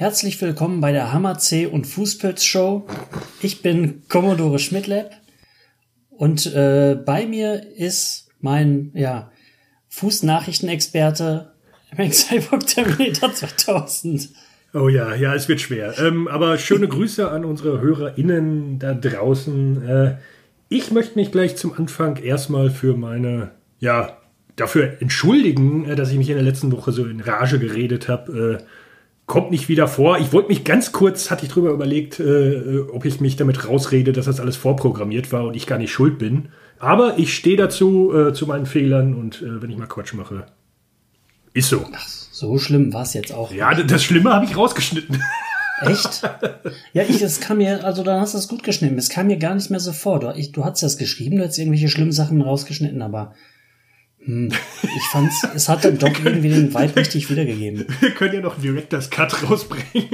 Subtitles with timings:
[0.00, 2.86] Herzlich willkommen bei der Hammer C und Fußpilz Show.
[3.42, 5.10] Ich bin Commodore Schmidlab
[6.08, 9.30] und äh, bei mir ist mein ja,
[9.90, 11.52] Fußnachrichtenexperte
[12.12, 14.30] Cyborg Terminator 2000.
[14.72, 15.92] Oh ja, ja, es wird schwer.
[15.98, 19.86] Ähm, aber schöne Grüße an unsere HörerInnen da draußen.
[19.86, 20.16] Äh,
[20.70, 24.16] ich möchte mich gleich zum Anfang erstmal für meine, ja,
[24.56, 28.62] dafür entschuldigen, äh, dass ich mich in der letzten Woche so in Rage geredet habe.
[28.62, 28.64] Äh,
[29.30, 30.18] kommt nicht wieder vor.
[30.18, 34.12] Ich wollte mich ganz kurz, hatte ich drüber überlegt, äh, ob ich mich damit rausrede,
[34.12, 36.48] dass das alles vorprogrammiert war und ich gar nicht schuld bin.
[36.80, 40.46] Aber ich stehe dazu, äh, zu meinen Fehlern und äh, wenn ich mal Quatsch mache,
[41.52, 41.86] ist so.
[41.94, 43.52] Ach, so schlimm war es jetzt auch.
[43.52, 43.88] Ja, nicht.
[43.88, 45.22] das Schlimme habe ich rausgeschnitten.
[45.80, 46.22] Echt?
[46.92, 48.98] Ja, ich, es kam mir, also dann hast du es gut geschnitten.
[48.98, 50.18] Es kam mir gar nicht mehr so vor.
[50.18, 53.32] Du, ich, du hast das geschrieben, du hast irgendwelche schlimmen Sachen rausgeschnitten, aber
[54.24, 54.50] hm,
[54.82, 57.86] ich fand's, es hat dann doch irgendwie den Vibe richtig wiedergegeben.
[58.00, 59.86] Wir können ja noch einen Director's Cut rausbringen.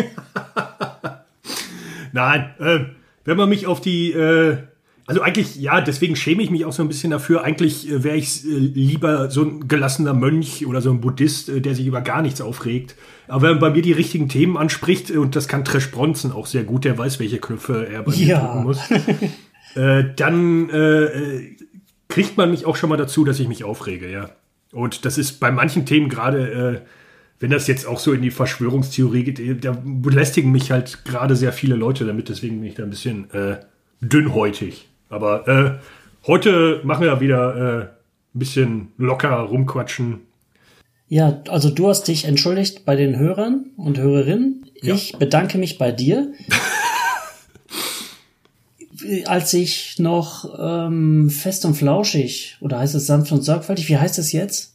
[2.13, 2.79] Nein, äh,
[3.25, 4.59] wenn man mich auf die, äh,
[5.07, 7.45] also eigentlich, ja, deswegen schäme ich mich auch so ein bisschen dafür.
[7.45, 11.61] Eigentlich äh, wäre ich äh, lieber so ein gelassener Mönch oder so ein Buddhist, äh,
[11.61, 12.97] der sich über gar nichts aufregt.
[13.29, 16.47] Aber wenn man bei mir die richtigen Themen anspricht, und das kann Trash Bronson auch
[16.47, 18.47] sehr gut, der weiß, welche Knöpfe er bei mir ja.
[18.47, 18.79] drücken muss,
[19.75, 21.57] äh, dann äh,
[22.17, 24.31] kriegt man mich auch schon mal dazu, dass ich mich aufrege, ja.
[24.73, 26.89] Und das ist bei manchen Themen gerade, äh,
[27.41, 31.37] wenn das jetzt auch so in die Verschwörungstheorie geht, äh, da belästigen mich halt gerade
[31.37, 33.57] sehr viele Leute damit, deswegen bin ich da ein bisschen äh,
[34.01, 34.89] dünnhäutig.
[35.11, 40.23] Aber äh, heute machen wir ja wieder äh, ein bisschen locker rumquatschen.
[41.09, 44.65] Ja, also du hast dich entschuldigt bei den Hörern und Hörerinnen.
[44.81, 44.95] Ja.
[44.95, 46.33] Ich bedanke mich bei dir.
[49.27, 54.19] als ich noch ähm, fest und flauschig oder heißt es sanft und sorgfältig, wie heißt
[54.19, 54.75] es jetzt?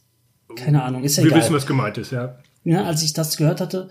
[0.56, 1.42] Keine Ahnung, ist ja Wir egal.
[1.42, 2.38] wissen, was gemeint ist, ja.
[2.64, 3.88] Ja, als ich das gehört hatte,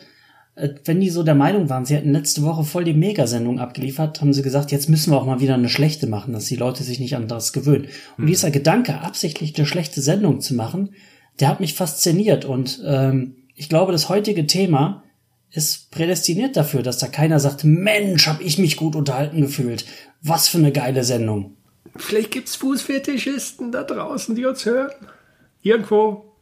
[0.56, 4.22] äh, wenn die so der Meinung waren, sie hätten letzte Woche voll die Megasendung abgeliefert,
[4.22, 6.84] haben sie gesagt, jetzt müssen wir auch mal wieder eine schlechte machen, dass die Leute
[6.84, 7.88] sich nicht an das gewöhnen.
[8.18, 8.28] Und hm.
[8.28, 10.94] dieser Gedanke, absichtlich eine schlechte Sendung zu machen,
[11.40, 15.04] der hat mich fasziniert und ähm, ich glaube, das heutige Thema
[15.52, 19.86] ist prädestiniert dafür, dass da keiner sagt, Mensch, hab ich mich gut unterhalten gefühlt.
[20.22, 21.58] Was für eine geile Sendung.
[21.96, 24.92] Vielleicht gibt's Fußfetischisten da draußen, die uns hören.
[25.62, 26.36] Irgendwo.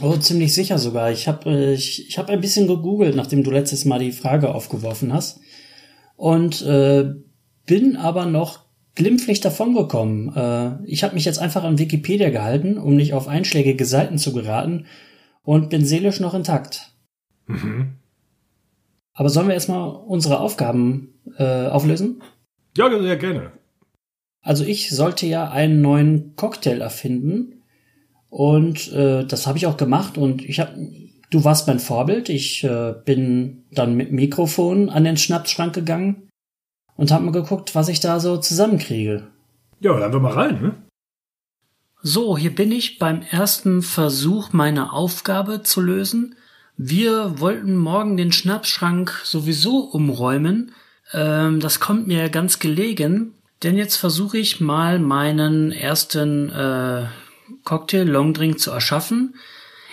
[0.00, 1.10] Oh, ziemlich sicher sogar.
[1.10, 4.54] Ich habe äh, ich, ich hab ein bisschen gegoogelt, nachdem du letztes Mal die Frage
[4.54, 5.40] aufgeworfen hast.
[6.16, 7.14] Und äh,
[7.66, 10.34] bin aber noch glimpflich davongekommen.
[10.36, 14.32] Äh, ich habe mich jetzt einfach an Wikipedia gehalten, um nicht auf einschlägige Seiten zu
[14.32, 14.86] geraten
[15.42, 16.91] und bin seelisch noch intakt.
[17.52, 17.92] Mhm.
[19.14, 22.22] Aber sollen wir erstmal unsere Aufgaben äh, auflösen?
[22.76, 23.52] Ja, sehr gerne.
[24.40, 27.62] Also ich sollte ja einen neuen Cocktail erfinden
[28.28, 30.74] und äh, das habe ich auch gemacht und ich habe
[31.32, 32.28] du warst mein Vorbild.
[32.28, 36.28] Ich äh, bin dann mit Mikrofon an den Schnapsschrank gegangen
[36.96, 39.28] und habe mal geguckt, was ich da so zusammenkriege.
[39.80, 40.74] Ja, dann wir mal rein, ne?
[42.04, 46.34] So, hier bin ich beim ersten Versuch, meine Aufgabe zu lösen.
[46.76, 50.74] Wir wollten morgen den Schnapsschrank sowieso umräumen.
[51.12, 57.06] Ähm, das kommt mir ganz gelegen, denn jetzt versuche ich mal meinen ersten äh,
[57.64, 59.34] Cocktail Longdrink zu erschaffen.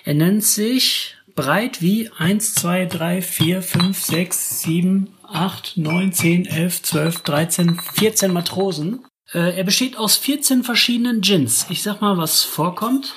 [0.06, 6.46] Er nennt sich breit wie 1, 2, 3, 4, 5, 6, 7, 8, 9, 10,
[6.46, 9.06] 11, 12, 13, 14 Matrosen.
[9.34, 11.66] Äh, er besteht aus 14 verschiedenen Gins.
[11.70, 13.16] Ich sag mal, was vorkommt.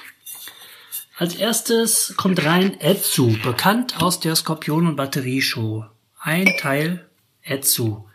[1.22, 5.84] Als erstes kommt rein Etsu, bekannt aus der Skorpion- und Batterieshow.
[6.18, 7.08] Ein Teil
[7.42, 8.08] Etsu.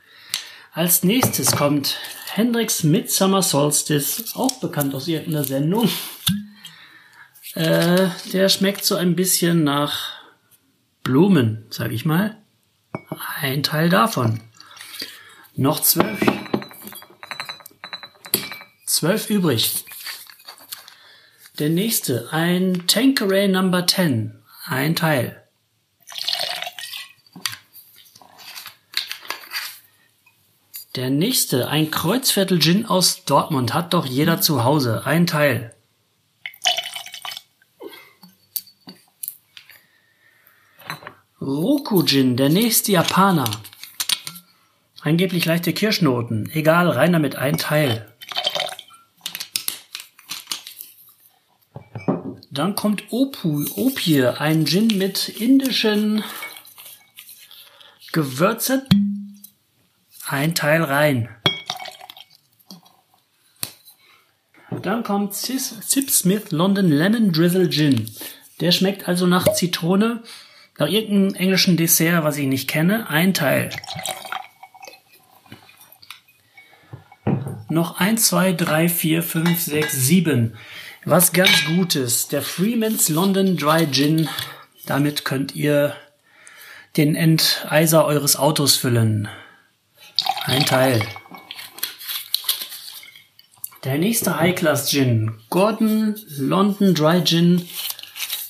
[0.73, 1.97] Als nächstes kommt
[2.34, 5.90] Hendrix Midsummer Solstice, auch bekannt aus irgendeiner Sendung.
[7.53, 10.12] Äh, der schmeckt so ein bisschen nach
[11.01, 12.35] Blumen, sag ich mal.
[13.40, 14.41] Ein Teil davon.
[15.56, 16.19] Noch zwölf.
[18.85, 19.85] Zwölf übrig.
[21.59, 25.41] Der nächste, ein Tanqueray Number 10, ein Teil.
[30.95, 35.73] Der nächste, ein Kreuzviertel Gin aus Dortmund, hat doch jeder zu Hause, ein Teil.
[41.41, 43.49] Roku Gin, der nächste Japaner.
[45.01, 48.13] Angeblich leichte Kirschnoten, egal, rein damit, ein Teil.
[52.57, 56.23] Dann kommt Opu, Opie, ein Gin mit indischen
[58.11, 59.43] Gewürzen.
[60.27, 61.29] Ein Teil rein.
[64.81, 68.09] Dann kommt Sip Smith London Lemon Drizzle Gin.
[68.59, 70.23] Der schmeckt also nach Zitrone.
[70.79, 73.69] Nach irgendeinem englischen Dessert, was ich nicht kenne, ein Teil.
[77.69, 80.57] Noch eins, zwei, drei, vier, fünf, sechs, sieben.
[81.09, 82.27] Was ganz Gutes.
[82.27, 84.27] Der Freeman's London Dry Gin.
[84.85, 85.95] Damit könnt ihr
[86.97, 89.29] den Enteiser eures Autos füllen.
[90.43, 91.01] Ein Teil.
[93.85, 95.39] Der nächste High-Class Gin.
[95.49, 97.65] Gordon London Dry Gin.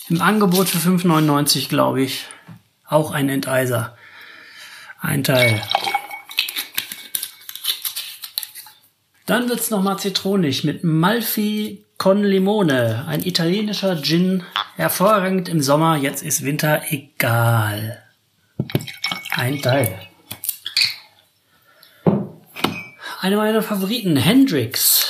[0.09, 2.25] Im Angebot für 5,99 glaube ich.
[2.87, 3.95] Auch ein Enteiser.
[4.99, 5.61] Ein Teil.
[9.27, 13.03] Dann wird's nochmal zitronig mit Malfi con Limone.
[13.05, 14.41] Ein italienischer Gin.
[14.77, 15.97] Hervorragend im Sommer.
[15.97, 18.01] Jetzt ist Winter egal.
[19.31, 19.99] Ein Teil.
[23.19, 25.05] Eine meiner Favoriten, Hendrix.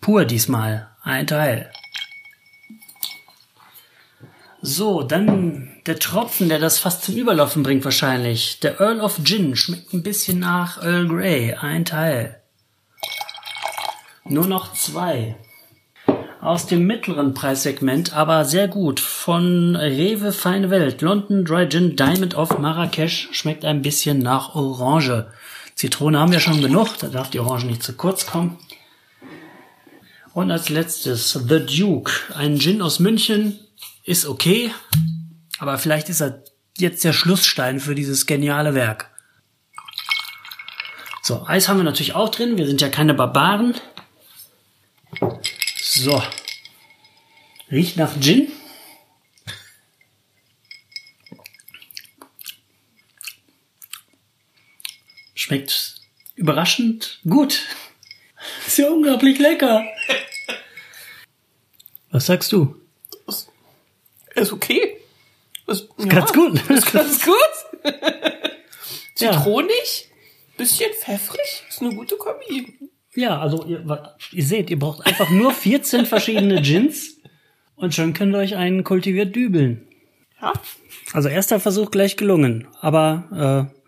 [0.00, 0.90] Pur diesmal.
[1.02, 1.72] Ein Teil.
[4.62, 8.60] So, dann der Tropfen, der das fast zum Überlaufen bringt wahrscheinlich.
[8.60, 11.54] Der Earl of Gin schmeckt ein bisschen nach Earl Grey.
[11.54, 12.43] Ein Teil.
[14.26, 15.36] Nur noch zwei.
[16.40, 18.98] Aus dem mittleren Preissegment, aber sehr gut.
[18.98, 21.02] Von Rewe Feine Welt.
[21.02, 25.30] London Dry Gin Diamond of Marrakesch schmeckt ein bisschen nach Orange.
[25.74, 28.58] Zitrone haben wir schon genug, da darf die Orange nicht zu kurz kommen.
[30.32, 33.58] Und als letztes The Duke, ein Gin aus München,
[34.04, 34.70] ist okay,
[35.58, 36.42] aber vielleicht ist er
[36.78, 39.10] jetzt der Schlussstein für dieses geniale Werk.
[41.22, 43.74] So, Eis haben wir natürlich auch drin, wir sind ja keine Barbaren.
[45.96, 46.20] So.
[47.70, 48.50] Riecht nach Gin.
[55.34, 56.00] Schmeckt
[56.34, 57.68] überraschend gut.
[58.66, 59.84] Ist ja unglaublich lecker.
[62.10, 62.74] Was sagst du?
[64.34, 65.00] Ist okay.
[65.68, 66.70] Ist, ja, Ganz gut.
[66.70, 67.34] Ist ganz gut.
[69.14, 70.10] Zitronig,
[70.56, 72.76] bisschen pfeffrig, ist eine gute Kombi.
[73.14, 73.84] Ja, also ihr,
[74.32, 77.20] ihr seht, ihr braucht einfach nur 14 verschiedene Gins
[77.76, 79.86] und schon könnt ihr euch einen kultiviert dübeln.
[80.40, 80.52] Ja,
[81.12, 82.66] Also erster Versuch gleich gelungen.
[82.80, 83.78] Aber äh,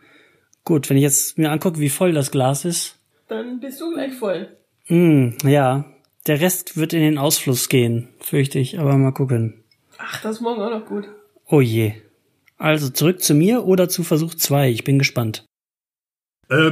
[0.64, 4.12] gut, wenn ich jetzt mir angucke, wie voll das Glas ist, dann bist du gleich
[4.14, 4.56] voll.
[4.88, 5.84] mh, ja,
[6.28, 8.78] der Rest wird in den Ausfluss gehen, fürchte ich.
[8.78, 9.64] Aber mal gucken.
[9.98, 11.08] Ach, das ist morgen auch noch gut.
[11.48, 11.94] Oh je.
[12.58, 14.70] Also zurück zu mir oder zu Versuch 2.
[14.70, 15.44] Ich bin gespannt.
[16.48, 16.70] Äh,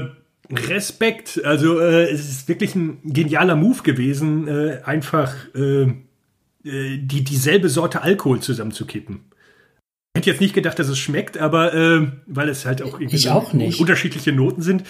[0.50, 1.41] Respekt.
[1.44, 5.82] Also äh, es ist wirklich ein genialer Move gewesen, äh, einfach äh,
[6.64, 9.20] äh, die dieselbe Sorte Alkohol zusammenzukippen.
[10.17, 13.19] Ich hätte jetzt nicht gedacht, dass es schmeckt, aber äh, weil es halt auch irgendwie
[13.19, 13.81] so auch nicht.
[13.81, 14.85] unterschiedliche Noten sind.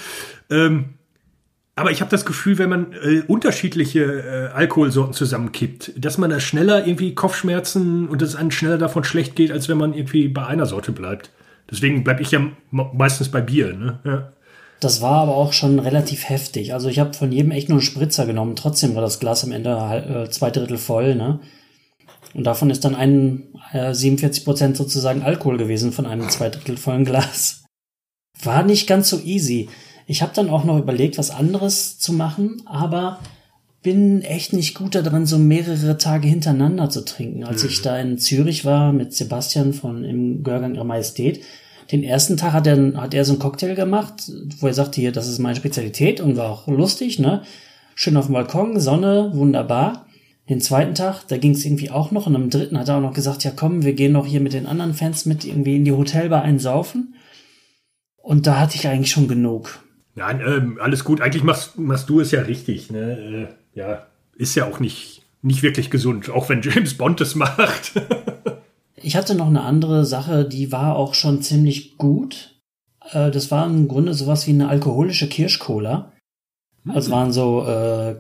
[0.50, 0.94] Ähm,
[1.76, 6.38] aber ich habe das Gefühl, wenn man äh, unterschiedliche äh, Alkoholsorten zusammenkippt, dass man da
[6.40, 10.46] schneller irgendwie Kopfschmerzen und es einem schneller davon schlecht geht, als wenn man irgendwie bei
[10.46, 11.30] einer Sorte bleibt.
[11.70, 12.40] Deswegen bleibe ich ja
[12.70, 13.72] me- meistens bei Bier.
[13.72, 13.98] Ne?
[14.04, 14.32] Ja.
[14.84, 16.74] Das war aber auch schon relativ heftig.
[16.74, 18.54] Also ich habe von jedem echt nur einen Spritzer genommen.
[18.54, 21.40] Trotzdem war das Glas am Ende äh, zwei Drittel voll, ne?
[22.34, 26.76] Und davon ist dann ein äh, 47 Prozent sozusagen Alkohol gewesen von einem zwei Drittel
[26.76, 27.64] vollen Glas.
[28.42, 29.70] War nicht ganz so easy.
[30.06, 33.20] Ich habe dann auch noch überlegt, was anderes zu machen, aber
[33.82, 37.44] bin echt nicht gut darin, so mehrere Tage hintereinander zu trinken.
[37.44, 41.40] Als ich da in Zürich war mit Sebastian von im Gehörgang Ihrer Majestät,
[41.94, 45.12] den ersten Tag hat er, hat er so einen Cocktail gemacht, wo er sagte, hier,
[45.12, 47.42] das ist meine Spezialität und war auch lustig, ne?
[47.94, 50.06] Schön auf dem Balkon, Sonne, wunderbar.
[50.48, 53.00] Den zweiten Tag, da ging es irgendwie auch noch und am dritten hat er auch
[53.00, 55.84] noch gesagt, ja komm, wir gehen noch hier mit den anderen Fans mit irgendwie in
[55.84, 57.14] die Hotelbar einsaufen.
[58.16, 59.78] Und da hatte ich eigentlich schon genug.
[60.16, 61.20] Nein, ähm, alles gut.
[61.20, 62.90] Eigentlich machst, machst du es ja richtig.
[62.90, 63.48] Ne?
[63.74, 67.92] Äh, ja, ist ja auch nicht, nicht wirklich gesund, auch wenn James Bond es macht.
[69.04, 72.58] Ich hatte noch eine andere Sache, die war auch schon ziemlich gut.
[73.12, 76.12] Äh, das war im Grunde sowas wie eine alkoholische Kirschcola.
[76.88, 78.16] Also waren so äh,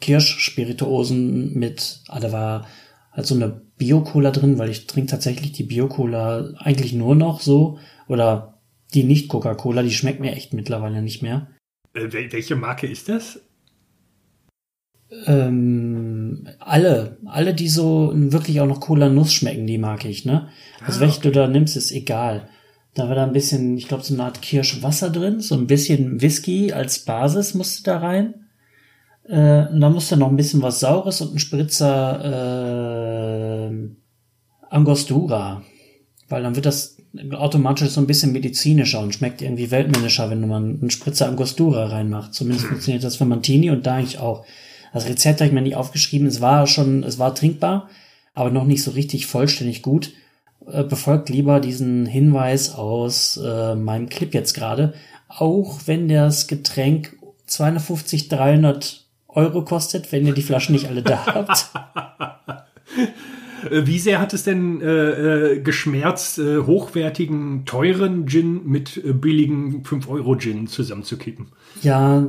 [0.00, 2.66] Kirschspirituosen mit, ah, da war
[3.12, 7.78] halt so eine Bio-Cola drin, weil ich trinke tatsächlich die Bio-Cola eigentlich nur noch so.
[8.08, 8.60] Oder
[8.94, 11.48] die Nicht-Coca-Cola, die schmeckt mir echt mittlerweile nicht mehr.
[11.94, 13.40] äh, wel- welche Marke ist das?
[15.26, 20.48] Ähm, alle, alle, die so wirklich auch noch Cola-Nuss schmecken, die mag ich, ne?
[20.84, 22.48] Also Ah, welche du da nimmst, ist egal.
[22.94, 26.20] Da war da ein bisschen, ich glaube, so eine Art Kirschwasser drin, so ein bisschen
[26.20, 28.34] Whisky als Basis musste da rein.
[29.28, 32.24] Äh, und da musste noch ein bisschen was Saures und ein Spritzer
[33.70, 33.72] äh,
[34.70, 35.62] Angostura.
[36.28, 36.96] Weil dann wird das
[37.32, 42.34] automatisch so ein bisschen medizinischer und schmeckt irgendwie weltmännischer, wenn man einen Spritzer Angostura reinmacht.
[42.34, 44.44] Zumindest funktioniert das für Mantini und da eigentlich auch.
[44.92, 46.26] Das Rezept habe ich mir nicht aufgeschrieben.
[46.26, 47.88] Es war schon, es war trinkbar,
[48.34, 50.12] aber noch nicht so richtig vollständig gut.
[50.70, 54.94] äh, befolgt lieber diesen Hinweis aus äh, meinem Clip jetzt gerade.
[55.28, 57.16] Auch wenn das Getränk
[57.46, 61.70] 250, 300 Euro kostet, wenn ihr die Flaschen nicht alle da habt.
[63.70, 64.86] Äh, Wie sehr hat es denn äh,
[65.54, 71.48] äh, geschmerzt, äh, hochwertigen, teuren Gin mit äh, billigen 5-Euro-Gin zusammenzukippen?
[71.82, 72.26] Ja,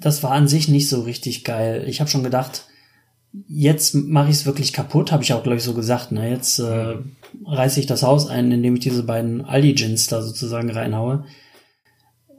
[0.00, 1.84] das war an sich nicht so richtig geil.
[1.86, 2.64] Ich habe schon gedacht,
[3.46, 6.12] jetzt mache ich es wirklich kaputt, habe ich auch, glaube ich, so gesagt.
[6.12, 6.30] Ne?
[6.30, 6.96] Jetzt äh,
[7.44, 11.24] reiße ich das Haus ein, indem ich diese beiden Aldi-Gins da sozusagen reinhaue.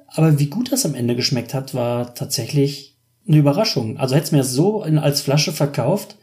[0.07, 2.97] Aber wie gut das am Ende geschmeckt hat, war tatsächlich
[3.27, 3.97] eine Überraschung.
[3.97, 6.17] Also hätte es mir das so in, als Flasche verkauft,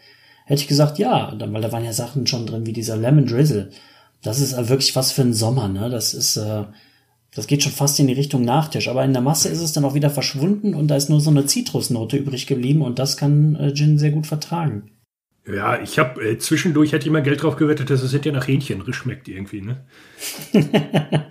[0.44, 3.70] hätte ich gesagt, ja, weil da waren ja Sachen schon drin, wie dieser Lemon Drizzle.
[4.22, 5.88] Das ist wirklich was für einen Sommer, ne?
[5.88, 6.64] Das ist, äh,
[7.36, 8.88] das geht schon fast in die Richtung Nachtisch.
[8.88, 11.30] Aber in der Masse ist es dann auch wieder verschwunden und da ist nur so
[11.30, 14.90] eine Zitrusnote übrig geblieben und das kann äh, Gin sehr gut vertragen.
[15.46, 18.48] Ja, ich habe äh, zwischendurch hätte ich mal Geld drauf gewettet, dass es hinterher nach
[18.48, 19.84] Hähnchen schmeckt irgendwie, ne?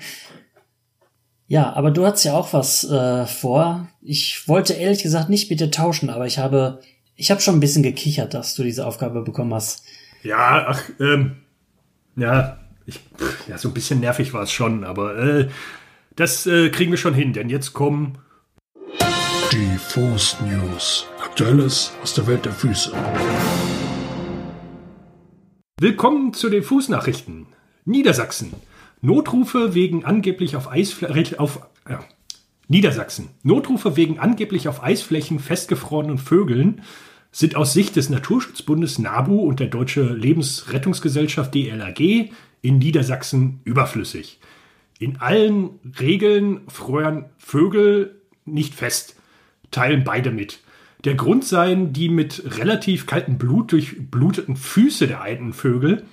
[1.48, 3.88] Ja, aber du hast ja auch was äh, vor.
[4.02, 6.80] Ich wollte ehrlich gesagt nicht mit dir tauschen, aber ich habe,
[7.16, 9.84] ich habe schon ein bisschen gekichert, dass du diese Aufgabe bekommen hast.
[10.24, 11.38] Ja, ach, ähm,
[12.16, 15.48] ja, ich, pff, ja, so ein bisschen nervig war es schon, aber äh,
[16.16, 18.18] das äh, kriegen wir schon hin, denn jetzt kommen
[19.52, 21.08] Die Fuß News.
[21.22, 22.92] Aktuelles aus der Welt der Füße.
[25.80, 27.48] Willkommen zu den Fußnachrichten.
[27.84, 28.54] Niedersachsen.
[29.02, 32.00] Notrufe wegen angeblich auf Eisflächen auf ja.
[32.68, 33.30] Niedersachsen.
[33.44, 36.82] Notrufe wegen angeblich auf Eisflächen festgefrorenen Vögeln
[37.32, 42.32] sind aus Sicht des Naturschutzbundes NABU und der Deutsche Lebensrettungsgesellschaft DLRG
[42.62, 44.40] in Niedersachsen überflüssig.
[45.00, 49.16] In allen Regeln frören Vögel nicht fest,
[49.72, 50.62] teilen beide mit.
[51.04, 56.06] Der Grund seien die mit relativ kaltem Blut durchbluteten Füße der alten Vögel,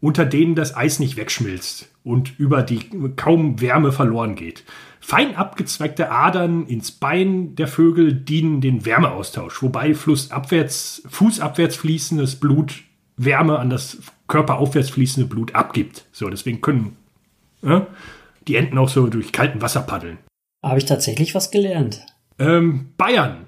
[0.00, 2.80] unter denen das Eis nicht wegschmilzt und über die
[3.16, 4.64] kaum Wärme verloren geht.
[5.00, 12.82] Fein abgezweigte Adern ins Bein der Vögel dienen den Wärmeaustausch, wobei flussabwärts, fußabwärts fließendes Blut
[13.16, 16.06] Wärme an das körperaufwärts fließende Blut abgibt.
[16.12, 16.96] So, deswegen können
[17.64, 17.82] äh,
[18.46, 20.18] die Enten auch so durch kaltem Wasser paddeln.
[20.62, 22.04] Habe ich tatsächlich was gelernt.
[22.38, 23.46] Ähm, Bayern.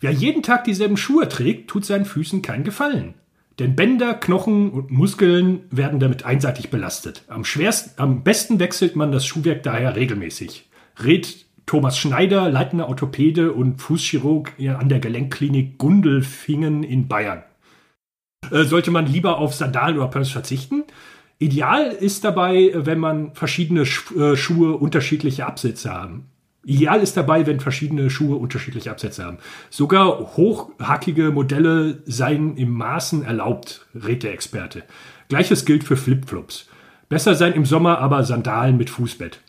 [0.00, 3.14] Wer jeden Tag dieselben Schuhe trägt, tut seinen Füßen keinen Gefallen.
[3.58, 7.24] Denn Bänder, Knochen und Muskeln werden damit einseitig belastet.
[7.28, 10.68] Am, schwersten, am besten wechselt man das Schuhwerk daher regelmäßig.
[10.98, 17.42] Rät Thomas Schneider, leitender Orthopäde und Fußchirurg an der Gelenkklinik Gundelfingen in Bayern.
[18.50, 20.84] Äh, sollte man lieber auf Sandalen oder Pumps verzichten?
[21.38, 26.26] Ideal ist dabei, wenn man verschiedene Sch äh, Schuhe unterschiedliche Absätze haben.
[26.64, 29.38] Ideal ist dabei, wenn verschiedene Schuhe unterschiedliche Absätze haben.
[29.70, 34.82] Sogar hochhackige Modelle seien im Maßen erlaubt, rät der Experte.
[35.28, 36.68] Gleiches gilt für Flipflops.
[37.08, 39.40] Besser sein im Sommer aber Sandalen mit Fußbett.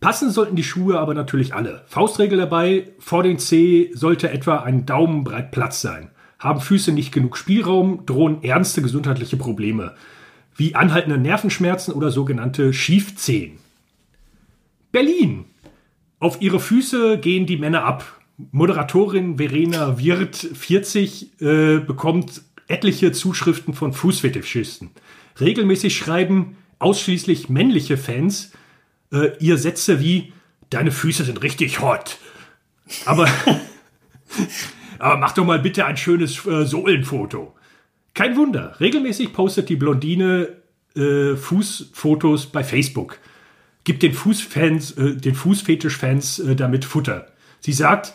[0.00, 1.84] Passen sollten die Schuhe aber natürlich alle.
[1.86, 6.10] Faustregel dabei, vor den Zeh sollte etwa ein Daumenbreit Platz sein.
[6.38, 9.94] Haben Füße nicht genug Spielraum, drohen ernste gesundheitliche Probleme,
[10.58, 13.58] wie anhaltende Nervenschmerzen oder sogenannte Schiefzehen.
[14.92, 15.46] Berlin.
[16.18, 18.20] Auf ihre Füße gehen die Männer ab.
[18.50, 24.90] Moderatorin Verena Wirth, 40, äh, bekommt etliche Zuschriften von Fußfetischisten.
[25.40, 28.52] Regelmäßig schreiben ausschließlich männliche Fans
[29.12, 30.32] äh, ihr Sätze wie
[30.70, 32.18] Deine Füße sind richtig hot.
[33.06, 33.26] Aber,
[34.98, 37.54] aber mach doch mal bitte ein schönes äh, Sohlenfoto.
[38.18, 38.74] Kein Wunder.
[38.80, 40.56] Regelmäßig postet die Blondine
[40.96, 43.20] äh, Fußfotos bei Facebook
[43.84, 47.28] gibt den Fußfans, äh, den Fußfetischfans äh, damit Futter.
[47.60, 48.14] Sie sagt,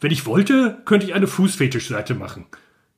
[0.00, 2.44] wenn ich wollte, könnte ich eine Fußfetischseite machen.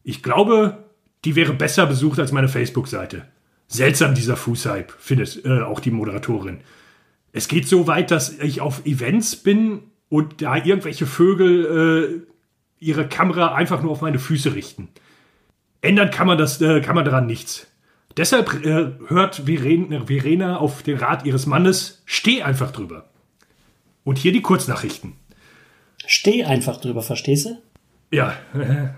[0.02, 0.87] Ich glaube,
[1.25, 3.28] die wäre besser besucht als meine Facebook-Seite.
[3.69, 6.62] Seltsam dieser Fußhype, findet äh, auch die Moderatorin.
[7.30, 13.07] Es geht so weit, dass ich auf Events bin und da irgendwelche Vögel äh, ihre
[13.07, 14.88] Kamera einfach nur auf meine Füße richten.
[15.83, 17.67] Ändern kann man das, äh, kann man daran nichts.
[18.17, 23.09] Deshalb äh, hört Verena, Verena auf den Rat ihres Mannes, steh einfach drüber.
[24.05, 25.15] Und hier die Kurznachrichten.
[26.07, 27.59] Steh einfach drüber, verstehst du?
[28.11, 28.89] Ja, äh,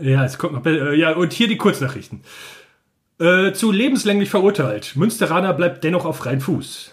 [0.10, 2.22] ja, es kommt noch äh, ja und hier die Kurznachrichten.
[3.18, 4.96] Äh, zu lebenslänglich verurteilt.
[4.96, 6.92] Münsteraner bleibt dennoch auf freien Fuß.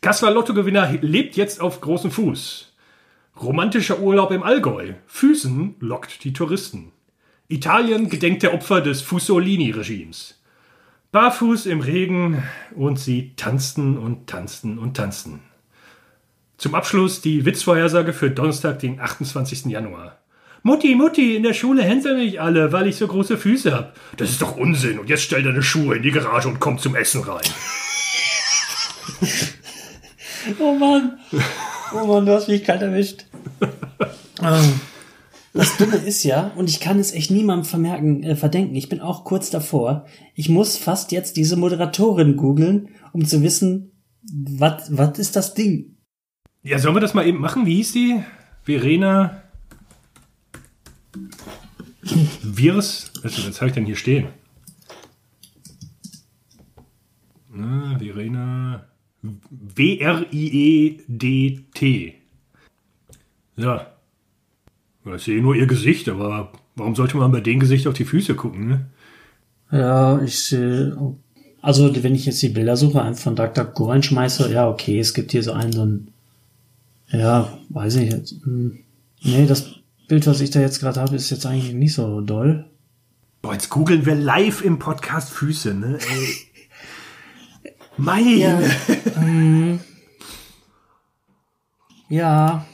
[0.00, 2.72] Kasseler Lottogewinner lebt jetzt auf großem Fuß.
[3.40, 4.94] Romantischer Urlaub im Allgäu.
[5.06, 6.92] Füßen lockt die Touristen.
[7.48, 10.40] Italien gedenkt der Opfer des Fussolini-Regimes.
[11.12, 12.42] Barfuß im Regen
[12.74, 15.40] und sie tanzten und tanzten und tanzten.
[16.58, 19.66] Zum Abschluss die Witzvorhersage für Donnerstag, den 28.
[19.66, 20.18] Januar.
[20.62, 23.94] Mutti, Mutti, in der Schule hänseln mich alle, weil ich so große Füße hab.
[24.16, 24.98] Das ist doch Unsinn.
[24.98, 27.44] Und jetzt stell deine Schuhe in die Garage und komm zum Essen rein.
[30.60, 31.18] Oh Mann.
[31.92, 33.24] Oh Mann, du hast mich kalt erwischt.
[35.56, 39.00] Das Dumme ist ja, und ich kann es echt niemandem vermerken, äh, verdenken, ich bin
[39.00, 40.04] auch kurz davor.
[40.34, 45.96] Ich muss fast jetzt diese Moderatorin googeln, um zu wissen, was ist das Ding?
[46.62, 47.64] Ja, sollen wir das mal eben machen?
[47.64, 48.22] Wie hieß die?
[48.64, 49.44] Verena.
[52.42, 53.10] Virus.
[53.22, 54.28] Was, was habe ich denn hier stehen?
[57.48, 58.88] Na, Verena.
[59.22, 60.94] W-R-I-E-D-T.
[63.56, 63.95] Ja.
[65.14, 68.34] Ich sehe nur ihr Gesicht, aber warum sollte man bei dem Gesicht auf die Füße
[68.34, 68.86] gucken, ne?
[69.70, 70.92] Ja, ich, äh,
[71.62, 75.42] also wenn ich jetzt die Bildersuche einfach von DuckDuckGo reinschmeiße, ja, okay, es gibt hier
[75.42, 76.08] so einen, so ein,
[77.10, 78.78] ja, weiß ich jetzt, hm,
[79.22, 79.76] nee, das
[80.08, 82.66] Bild, was ich da jetzt gerade habe, ist jetzt eigentlich nicht so doll.
[83.42, 85.98] Boah, jetzt googeln wir live im Podcast Füße, ne?
[85.98, 87.72] Ey.
[87.96, 88.38] Mein.
[88.38, 88.60] Ja.
[89.14, 89.80] Hm.
[92.08, 92.66] ja.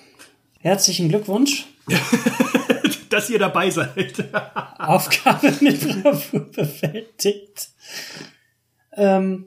[0.58, 1.71] Herzlichen Glückwunsch.
[3.10, 4.24] Dass ihr dabei seid.
[4.78, 7.68] Aufgabe mit Bravour bewältigt.
[8.94, 9.46] Ähm,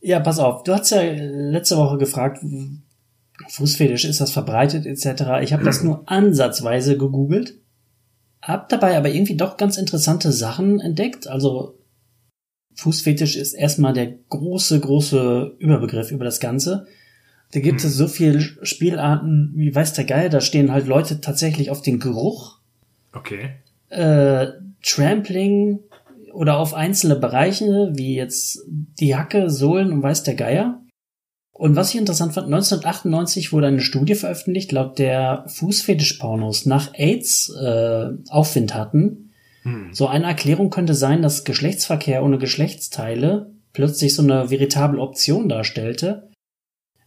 [0.00, 0.62] ja, pass auf.
[0.64, 2.44] Du hast ja letzte Woche gefragt,
[3.48, 5.42] Fußfetisch, ist das verbreitet etc.
[5.42, 7.54] Ich habe das nur ansatzweise gegoogelt,
[8.40, 11.26] hab dabei aber irgendwie doch ganz interessante Sachen entdeckt.
[11.26, 11.78] Also
[12.76, 16.86] Fußfetisch ist erstmal der große, große Überbegriff über das Ganze.
[17.54, 21.70] Da gibt es so viele Spielarten, wie weiß der Geil, da stehen halt Leute tatsächlich
[21.70, 22.58] auf den Geruch,
[23.14, 23.50] Okay.
[23.90, 24.48] äh,
[24.82, 25.78] Trampling
[26.32, 30.80] oder auf einzelne Bereiche, wie jetzt die Hacke, Sohlen und weiß der Geier.
[31.52, 37.54] Und was ich interessant fand, 1998 wurde eine Studie veröffentlicht, laut der Fußfetischpornos nach AIDS
[37.56, 39.30] äh, Aufwind hatten.
[39.92, 46.28] So eine Erklärung könnte sein, dass Geschlechtsverkehr ohne Geschlechtsteile plötzlich so eine veritable Option darstellte.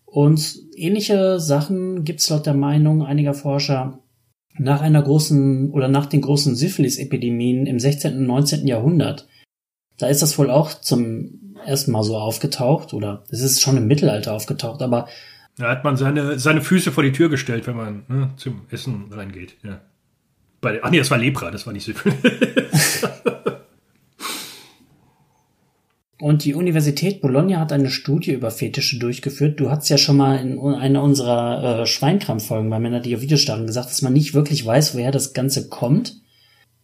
[0.09, 3.99] Und ähnliche Sachen gibt's laut der Meinung einiger Forscher
[4.57, 8.17] nach einer großen oder nach den großen Syphilis-Epidemien im 16.
[8.17, 8.65] und 19.
[8.65, 9.27] Jahrhundert.
[9.97, 13.87] Da ist das wohl auch zum ersten Mal so aufgetaucht oder es ist schon im
[13.87, 15.07] Mittelalter aufgetaucht, aber
[15.57, 19.11] Da hat man seine, seine Füße vor die Tür gestellt, wenn man ne, zum Essen
[19.11, 19.57] reingeht.
[19.63, 19.81] Ja.
[20.61, 23.05] Bei, ach nee, das war Lepra, das war nicht Syphilis.
[26.19, 29.59] Und die Universität Bologna hat eine Studie über Fetische durchgeführt.
[29.59, 33.37] Du hast ja schon mal in einer unserer äh, Schweinkram-Folgen bei Männer, die auf Video
[33.37, 36.15] starten, gesagt, dass man nicht wirklich weiß, woher das Ganze kommt.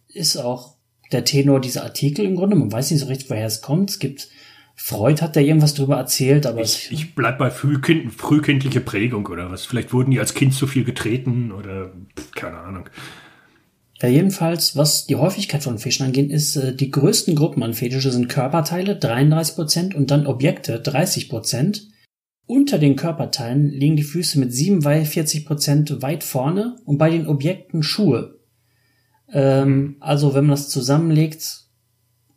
[0.06, 0.76] Ist auch
[1.10, 2.54] der Tenor dieser Artikel im Grunde.
[2.54, 3.90] Man weiß nicht so richtig, woher es kommt.
[3.90, 4.28] Es gibt,
[4.76, 9.50] Freud hat da irgendwas drüber erzählt, aber Ich, ich bleib bei frühkind, frühkindliche Prägung oder
[9.50, 9.66] was.
[9.66, 12.88] Vielleicht wurden die als Kind zu viel getreten oder pff, keine Ahnung.
[14.04, 18.12] Ja, jedenfalls, was die Häufigkeit von Fischen angeht, ist, äh, die größten Gruppen an Fetische
[18.12, 21.88] sind Körperteile, 33%, und dann Objekte, 30%.
[22.44, 28.40] Unter den Körperteilen liegen die Füße mit 47% weit vorne und bei den Objekten Schuhe.
[29.32, 31.62] Ähm, also, wenn man das zusammenlegt,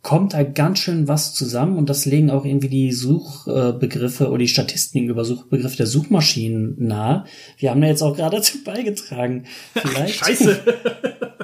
[0.03, 4.47] kommt da ganz schön was zusammen und das legen auch irgendwie die Suchbegriffe oder die
[4.47, 7.25] Statistiken über Suchbegriffe der Suchmaschinen nahe.
[7.57, 9.43] Wir haben da jetzt auch gerade dazu beigetragen.
[9.73, 10.15] Vielleicht.
[10.15, 10.61] Scheiße.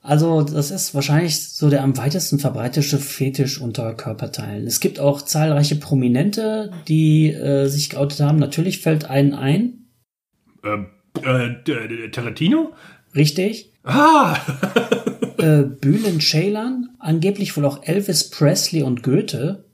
[0.00, 4.66] Also, das ist wahrscheinlich so der am weitesten verbreitete Fetisch unter Körperteilen.
[4.66, 8.38] Es gibt auch zahlreiche Prominente, die äh, sich geoutet haben.
[8.38, 9.88] Natürlich fällt einen ein.
[10.64, 10.86] ähm,
[11.22, 12.72] äh, Tarantino?
[13.14, 13.74] Richtig.
[13.82, 14.38] Ah!
[15.38, 19.66] Äh, Bülent Ceylan, angeblich wohl auch Elvis Presley und Goethe.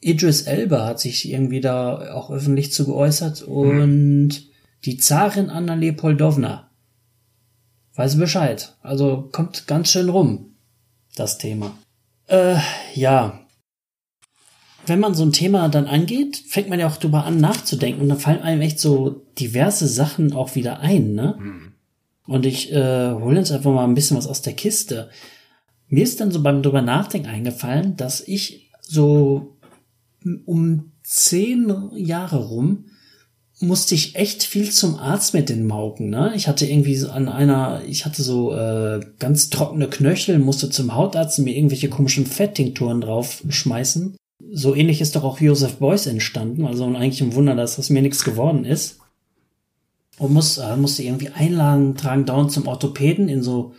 [0.00, 3.42] Idris Elba hat sich irgendwie da auch öffentlich zu geäußert.
[3.42, 4.48] Und
[4.84, 6.67] die Zarin Anna Leopoldowna.
[7.98, 8.76] Weiß Bescheid.
[8.80, 10.54] Also kommt ganz schön rum,
[11.16, 11.76] das Thema.
[12.28, 12.58] Äh,
[12.94, 13.40] ja.
[14.86, 18.08] Wenn man so ein Thema dann angeht, fängt man ja auch drüber an nachzudenken und
[18.08, 21.38] dann fallen einem echt so diverse Sachen auch wieder ein, ne?
[22.28, 25.10] Und ich äh, hole uns einfach mal ein bisschen was aus der Kiste.
[25.88, 29.56] Mir ist dann so beim drüber nachdenken eingefallen, dass ich so
[30.46, 32.84] um zehn Jahre rum
[33.60, 36.10] musste ich echt viel zum Arzt mit den Mauken.
[36.10, 36.32] Ne?
[36.36, 40.94] Ich hatte irgendwie so an einer, ich hatte so äh, ganz trockene Knöchel, musste zum
[40.94, 44.16] Hautarzt mir irgendwelche komischen Fetttinkturen drauf schmeißen.
[44.52, 46.66] So ähnlich ist doch auch Joseph Beuys entstanden.
[46.66, 49.00] Also eigentlich ein Wunder, dass das mir nichts geworden ist.
[50.18, 53.74] Und muss, äh, musste irgendwie Einlagen tragen, dauernd zum Orthopäden in so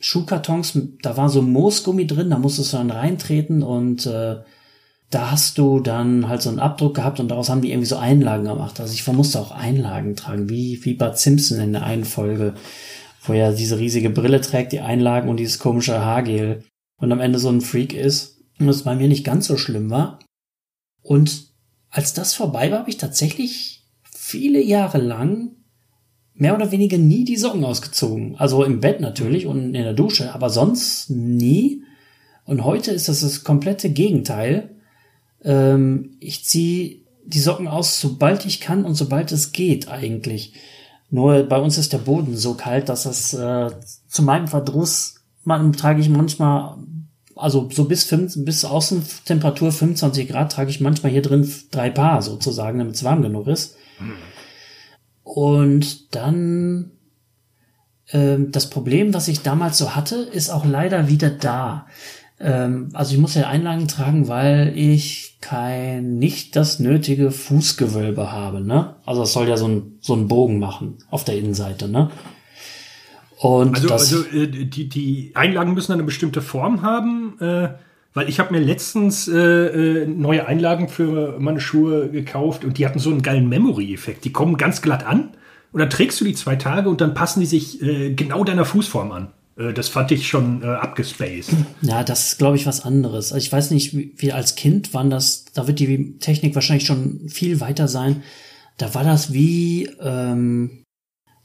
[0.00, 0.78] Schuhkartons.
[1.02, 4.36] Da war so Moosgummi drin, da musstest du dann reintreten und äh,
[5.14, 7.96] da hast du dann halt so einen Abdruck gehabt und daraus haben die irgendwie so
[7.96, 8.80] Einlagen gemacht.
[8.80, 12.54] Also ich musste auch Einlagen tragen, wie, wie Bud Simpson in der einen Folge.
[13.26, 16.62] wo er diese riesige Brille trägt, die Einlagen und dieses komische Haargel
[16.98, 19.90] und am Ende so ein Freak ist und es bei mir nicht ganz so schlimm
[19.90, 20.18] war.
[21.02, 21.48] Und
[21.90, 25.52] als das vorbei war, habe ich tatsächlich viele Jahre lang
[26.34, 28.36] mehr oder weniger nie die Socken ausgezogen.
[28.36, 31.82] Also im Bett natürlich und in der Dusche, aber sonst nie.
[32.44, 34.73] Und heute ist das das komplette Gegenteil.
[35.44, 40.54] Ähm, ich ziehe die Socken aus, sobald ich kann und sobald es geht eigentlich.
[41.10, 43.70] Nur bei uns ist der Boden so kalt, dass das äh,
[44.08, 46.76] zu meinem Verdruss man trage ich manchmal,
[47.36, 52.22] also so bis fünf, bis Außentemperatur 25 Grad trage ich manchmal hier drin drei Paar
[52.22, 53.76] sozusagen, damit es warm genug ist.
[55.22, 56.92] Und dann
[58.10, 61.86] ähm, das Problem, was ich damals so hatte, ist auch leider wieder da.
[62.40, 68.62] Ähm, also ich muss ja Einlagen tragen, weil ich kein, nicht das nötige Fußgewölbe habe,
[68.62, 68.96] ne?
[69.04, 72.10] Also es soll ja so ein, so ein Bogen machen auf der Innenseite, ne?
[73.36, 77.68] Und Also, das, also äh, die, die Einlagen müssen eine bestimmte Form haben, äh,
[78.14, 82.86] weil ich habe mir letztens äh, äh, neue Einlagen für meine Schuhe gekauft und die
[82.86, 84.24] hatten so einen geilen Memory-Effekt.
[84.24, 85.32] Die kommen ganz glatt an
[85.72, 88.64] und dann trägst du die zwei Tage und dann passen die sich äh, genau deiner
[88.64, 89.28] Fußform an.
[89.56, 91.50] Äh, das fand ich schon äh, abgespaced.
[91.82, 93.32] ja, das ist, glaube ich, was anderes.
[93.32, 96.86] Also ich weiß nicht, wie, wie als Kind waren das, da wird die Technik wahrscheinlich
[96.86, 98.22] schon viel weiter sein.
[98.76, 100.84] Da war das wie, ähm,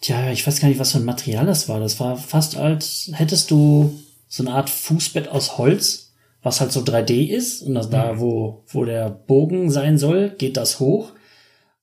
[0.02, 1.80] tja, ich weiß gar nicht, was für ein Material das war.
[1.80, 6.82] Das war fast als hättest du so eine Art Fußbett aus Holz, was halt so
[6.82, 7.62] 3D ist.
[7.62, 11.12] Und das da, wo, wo der Bogen sein soll, geht das hoch.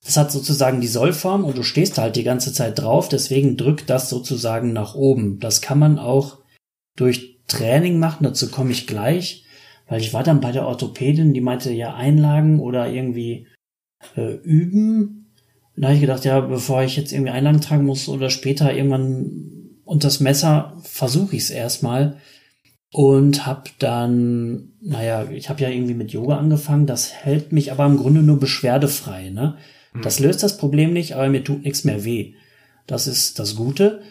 [0.07, 3.91] Das hat sozusagen die Sollform und du stehst halt die ganze Zeit drauf, deswegen drückt
[3.91, 5.41] das sozusagen nach oben.
[5.41, 6.39] Das kann man auch
[6.95, 9.45] durch Training machen, dazu komme ich gleich,
[9.89, 13.49] weil ich war dann bei der Orthopädin, die meinte ja Einlagen oder irgendwie
[14.17, 15.33] äh, üben.
[15.75, 18.73] Und da habe ich gedacht, ja, bevor ich jetzt irgendwie Einlagen tragen muss oder später
[18.73, 22.19] irgendwann unter das Messer, versuche ich es erstmal.
[22.93, 27.85] Und habe dann, naja, ich habe ja irgendwie mit Yoga angefangen, das hält mich aber
[27.87, 29.57] im Grunde nur beschwerdefrei, ne?
[30.03, 32.35] Das löst das Problem nicht, aber mir tut nichts mehr weh.
[32.87, 34.03] Das ist das Gute.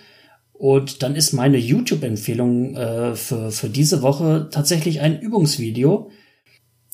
[0.54, 6.12] Und dann ist meine YouTube-Empfehlung äh, für, für diese Woche tatsächlich ein Übungsvideo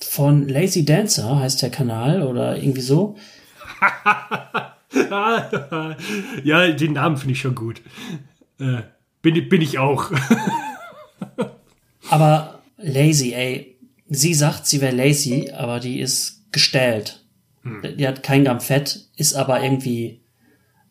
[0.03, 3.17] von Lazy Dancer, heißt der Kanal oder irgendwie so.
[6.43, 7.81] ja, den Namen finde ich schon gut.
[8.59, 8.81] Äh,
[9.21, 10.11] bin, bin ich auch.
[12.09, 13.77] Aber lazy, ey.
[14.09, 17.20] Sie sagt, sie wäre lazy, aber die ist gestellt.
[17.63, 20.21] Die hat kein Gramm Fett, ist aber irgendwie,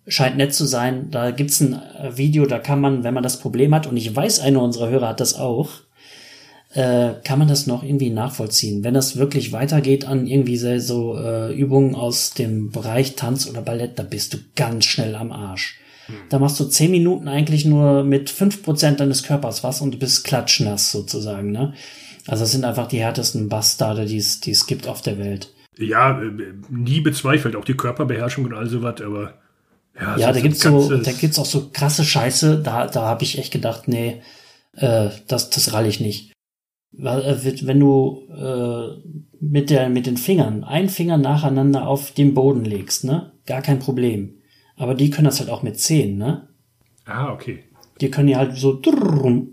[0.07, 1.11] scheint nett zu sein.
[1.11, 4.15] Da gibt's ein äh, Video, da kann man, wenn man das Problem hat, und ich
[4.15, 5.71] weiß, einer unserer Hörer hat das auch,
[6.75, 8.85] äh, kann man das noch irgendwie nachvollziehen.
[8.85, 13.99] Wenn das wirklich weitergeht an irgendwie so, äh, Übungen aus dem Bereich Tanz oder Ballett,
[13.99, 15.81] da bist du ganz schnell am Arsch.
[16.29, 19.99] Da machst du zehn Minuten eigentlich nur mit fünf Prozent deines Körpers was und du
[19.99, 21.75] bist klatschnass sozusagen, ne?
[22.27, 25.53] Also das sind einfach die härtesten Bastarde, es die es gibt auf der Welt.
[25.87, 26.31] Ja, äh,
[26.69, 29.35] nie bezweifelt, auch die Körperbeherrschung und all sowas, aber
[29.99, 33.03] ja, Ja, so- da gibt's so, ganzes- da gibt's auch so krasse Scheiße, da, da
[33.03, 34.23] habe ich echt gedacht, nee,
[34.77, 36.33] äh, das, das rall ich nicht.
[36.93, 39.09] Weil, äh, Wenn du äh,
[39.41, 43.79] mit, der, mit den Fingern, ein Finger nacheinander auf den Boden legst, ne, gar kein
[43.79, 44.35] Problem.
[44.77, 46.49] Aber die können das halt auch mit Zehen, ne?
[47.05, 47.65] Ah, okay.
[48.01, 48.81] Die können die halt so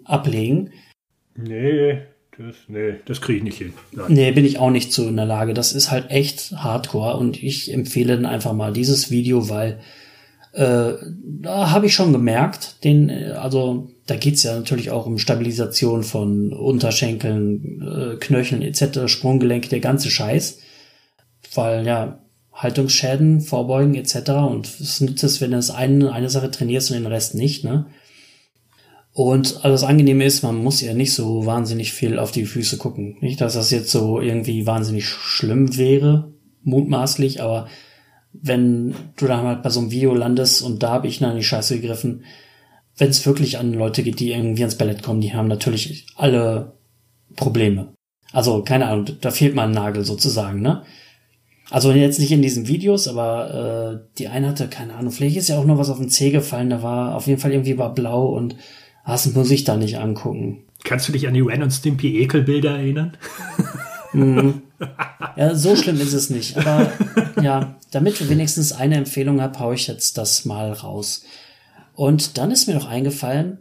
[0.05, 0.71] ablegen.
[1.35, 2.01] Nee,
[2.37, 3.73] das, nee, das kriege ich nicht hin.
[3.91, 4.05] Nein.
[4.09, 5.53] Nee, bin ich auch nicht so in der Lage.
[5.53, 9.79] Das ist halt echt hardcore und ich empfehle dann einfach mal dieses Video, weil
[10.53, 10.93] äh,
[11.41, 16.03] da habe ich schon gemerkt, den, äh, also da geht's ja natürlich auch um Stabilisation
[16.03, 20.59] von Unterschenkeln, äh, Knöcheln etc., Sprunggelenke, der ganze Scheiß.
[21.53, 22.19] Weil ja,
[22.53, 24.31] Haltungsschäden vorbeugen etc.
[24.31, 27.63] Und es nützt es, wenn du das eine, eine Sache trainierst und den Rest nicht,
[27.63, 27.85] ne?
[29.17, 32.77] Und also das Angenehme ist, man muss ja nicht so wahnsinnig viel auf die Füße
[32.77, 33.17] gucken.
[33.19, 37.67] Nicht, dass das jetzt so irgendwie wahnsinnig schlimm wäre, mutmaßlich, aber
[38.31, 41.41] wenn du dann halt bei so einem Video landest und da habe ich dann die
[41.41, 42.25] Scheiße gegriffen,
[42.95, 46.73] wenn es wirklich an Leute geht, die irgendwie ans Ballett kommen, die haben natürlich alle
[47.35, 47.95] Probleme.
[48.33, 50.83] Also, keine Ahnung, da fehlt mal ein Nagel sozusagen, ne?
[51.71, 55.49] Also jetzt nicht in diesen Videos, aber äh, die eine hatte, keine Ahnung, vielleicht ist
[55.49, 57.95] ja auch nur was auf den Zeh gefallen, da war auf jeden Fall irgendwie war
[57.95, 58.55] blau und
[59.07, 60.63] das muss ich da nicht angucken.
[60.83, 63.17] Kannst du dich an die Ren und Stimpy Ekelbilder erinnern?
[65.35, 66.55] Ja, so schlimm ist es nicht.
[66.57, 66.91] Aber
[67.41, 71.23] ja, damit ich wenigstens eine Empfehlung habe, hau ich jetzt das mal raus.
[71.93, 73.57] Und dann ist mir noch eingefallen,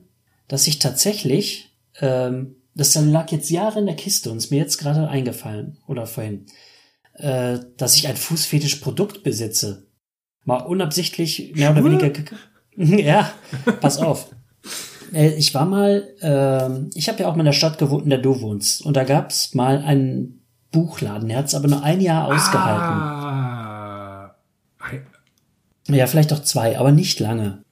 [0.48, 4.76] dass ich tatsächlich, ähm, das lag jetzt Jahre in der Kiste und ist mir jetzt
[4.78, 6.46] gerade eingefallen, oder vorhin,
[7.14, 9.86] äh, dass ich ein Fußfetisch-Produkt besitze.
[10.44, 12.10] Mal unabsichtlich, mehr oder weniger.
[12.10, 12.24] ge-
[12.76, 13.32] ja,
[13.80, 14.30] pass auf.
[15.12, 18.10] Äh, ich war mal, ähm, ich habe ja auch mal in der Stadt gewohnt, in
[18.10, 18.84] der du wohnst.
[18.84, 20.40] Und da gab's mal einen
[20.72, 21.28] Buchladen.
[21.28, 23.00] Der hat's aber nur ein Jahr ausgehalten.
[23.02, 24.36] Ah.
[25.88, 27.62] Ja, vielleicht auch zwei, aber nicht lange.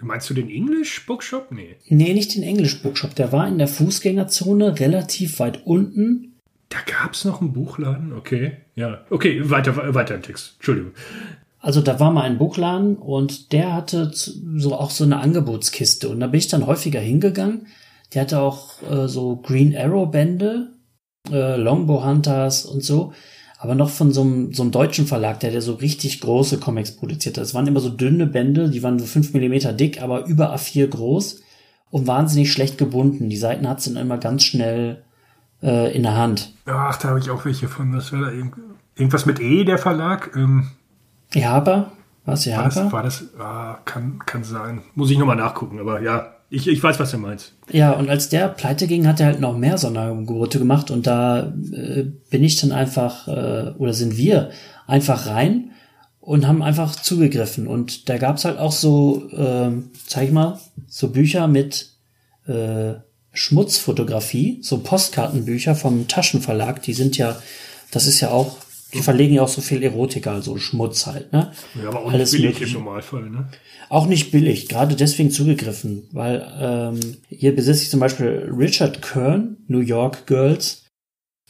[0.00, 1.50] Meinst du den English Bookshop?
[1.50, 1.76] Nee.
[1.88, 3.16] Nee, nicht den English Bookshop.
[3.16, 6.36] Der war in der Fußgängerzone relativ weit unten.
[6.68, 8.12] Da gab's noch einen Buchladen?
[8.12, 8.58] Okay.
[8.74, 9.04] Ja.
[9.10, 10.54] Okay, weiter, weiter im Text.
[10.56, 10.92] Entschuldigung.
[11.60, 16.20] Also da war mal ein Buchladen und der hatte so auch so eine Angebotskiste und
[16.20, 17.66] da bin ich dann häufiger hingegangen.
[18.14, 20.68] Der hatte auch äh, so Green Arrow Bände,
[21.30, 23.12] äh, Longbow Hunters und so,
[23.58, 26.92] aber noch von so einem, so einem deutschen Verlag, der der so richtig große Comics
[26.92, 27.44] produziert hat.
[27.44, 30.86] Es waren immer so dünne Bände, die waren so fünf Millimeter dick, aber über A4
[30.86, 31.42] groß
[31.90, 33.28] und wahnsinnig schlecht gebunden.
[33.30, 35.02] Die Seiten hat sie dann immer ganz schnell
[35.62, 36.52] äh, in der Hand.
[36.66, 37.94] Ach, da habe ich auch welche von.
[37.96, 38.30] Was war da?
[38.30, 38.54] Irgend-
[38.94, 40.32] Irgendwas mit E, der Verlag?
[40.36, 40.68] Ähm,
[41.34, 41.92] Jaber?
[42.24, 42.92] Was, war das?
[42.92, 44.82] War das ah, kann, kann sein.
[44.94, 46.34] Muss ich nochmal nachgucken, aber ja.
[46.50, 47.52] Ich, ich weiß, was du meinst.
[47.70, 51.52] Ja, und als der pleite ging, hat er halt noch mehr Sonderangebote gemacht und da
[51.72, 54.50] äh, bin ich dann einfach, äh, oder sind wir
[54.86, 55.72] einfach rein
[56.20, 57.66] und haben einfach zugegriffen.
[57.66, 61.92] Und da gab's halt auch so, ähm, zeig ich mal, so Bücher mit
[62.46, 62.94] äh,
[63.32, 67.36] Schmutzfotografie, so Postkartenbücher vom Taschenverlag, die sind ja,
[67.90, 68.56] das ist ja auch,
[68.94, 71.52] die verlegen ja auch so viel Erotika, also Schmutz halt, ne?
[71.80, 72.78] Ja, aber auch Alles nicht billig Mögliche.
[72.78, 73.48] im Normalfall, ne?
[73.90, 79.58] Auch nicht billig, gerade deswegen zugegriffen, weil ähm, hier besitze ich zum Beispiel Richard Kern,
[79.66, 80.84] New York Girls.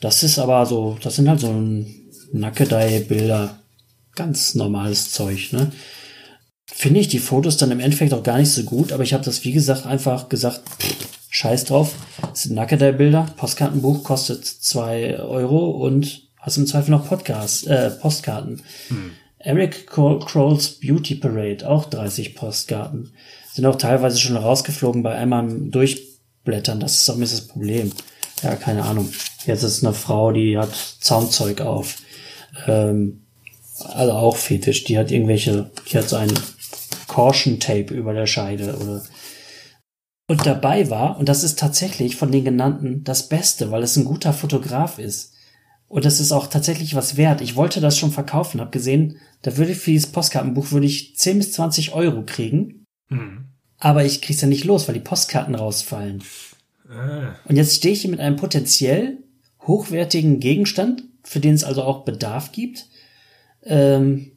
[0.00, 3.58] Das ist aber so, das sind halt so ein Nackedei-Bilder,
[4.14, 5.72] ganz normales Zeug, ne?
[6.70, 9.24] Finde ich die Fotos dann im Endeffekt auch gar nicht so gut, aber ich habe
[9.24, 10.96] das, wie gesagt, einfach gesagt, pff,
[11.30, 11.94] scheiß drauf.
[12.20, 18.62] Das sind Nackedei-Bilder, Postkartenbuch kostet zwei Euro und hast im Zweifel noch Podcast, äh, Postkarten.
[19.38, 23.12] Eric Cro- Crowell's Beauty Parade, auch 30 Postkarten.
[23.52, 26.80] Sind auch teilweise schon rausgeflogen bei einmal im Durchblättern.
[26.80, 27.92] Das ist auch ein bisschen das Problem.
[28.42, 29.08] Ja, keine Ahnung.
[29.46, 30.70] Jetzt ist eine Frau, die hat
[31.00, 31.96] Zaumzeug auf.
[32.66, 33.22] Ähm,
[33.84, 34.84] also auch Fetisch.
[34.84, 36.32] Die hat irgendwelche, die hat so ein
[37.06, 39.02] Caution Tape über der Scheide oder
[40.30, 44.04] und dabei war, und das ist tatsächlich von den genannten das Beste, weil es ein
[44.04, 45.32] guter Fotograf ist.
[45.88, 47.40] Und das ist auch tatsächlich was wert.
[47.40, 51.16] Ich wollte das schon verkaufen, habe gesehen, da würde ich für dieses Postkartenbuch würde ich
[51.16, 52.84] 10 bis 20 Euro kriegen.
[53.08, 53.46] Hm.
[53.78, 56.22] Aber ich krieg's ja nicht los, weil die Postkarten rausfallen.
[56.90, 57.34] Ah.
[57.44, 59.18] Und jetzt stehe ich hier mit einem potenziell
[59.62, 62.86] hochwertigen Gegenstand, für den es also auch Bedarf gibt.
[63.62, 64.32] Ähm,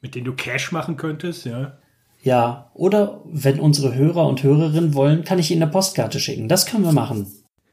[0.00, 1.78] Mit denen du Cash machen könntest, ja.
[2.22, 6.48] ja, oder wenn unsere Hörer und Hörerinnen wollen, kann ich ihnen eine Postkarte schicken.
[6.48, 7.26] Das können wir machen.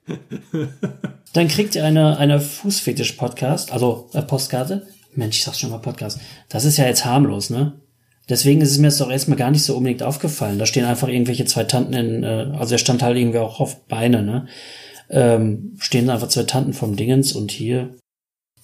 [1.33, 4.87] Dann kriegt ihr eine, eine Fußfetisch-Podcast, also äh, Postkarte.
[5.13, 6.19] Mensch, ich sag's schon mal Podcast.
[6.49, 7.73] Das ist ja jetzt harmlos, ne?
[8.29, 10.59] Deswegen ist es mir jetzt doch erstmal gar nicht so unbedingt aufgefallen.
[10.59, 13.85] Da stehen einfach irgendwelche zwei Tanten in, äh, also er stand halt irgendwie auch auf
[13.87, 14.47] Beine, ne?
[15.09, 17.95] Ähm, stehen einfach zwei Tanten vom Dingens und hier,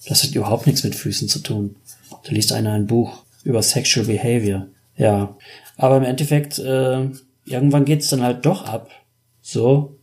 [0.06, 1.76] das hat überhaupt nichts mit Füßen zu tun.
[2.24, 4.68] Da liest einer ein Buch über Sexual Behavior.
[4.96, 5.36] Ja.
[5.76, 7.08] Aber im Endeffekt, äh,
[7.44, 8.90] irgendwann geht's dann halt doch ab.
[9.42, 9.97] So.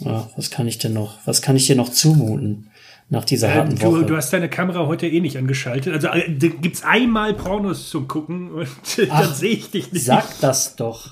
[0.00, 2.70] Ja, was kann ich denn noch, was kann ich dir noch zumuten
[3.08, 4.04] nach dieser Äh, harten du, Woche?
[4.04, 5.92] du hast deine Kamera heute eh nicht angeschaltet.
[5.94, 10.04] Also äh, gibt's einmal Pornos zum Gucken und äh, Ach, dann sehe ich dich nicht.
[10.04, 11.10] Sag das doch.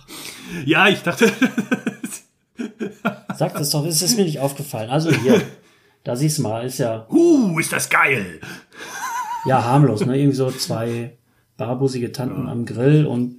[0.65, 1.31] Ja, ich dachte,
[3.37, 4.91] Sag das doch, ist es mir nicht aufgefallen.
[4.91, 5.41] Also hier,
[6.05, 8.41] da siehst du mal, ist ja, uh, ist das geil.
[9.47, 10.17] ja harmlos, ne?
[10.19, 11.13] Irgendwie so zwei
[11.57, 13.37] barbusige Tanten am Grill und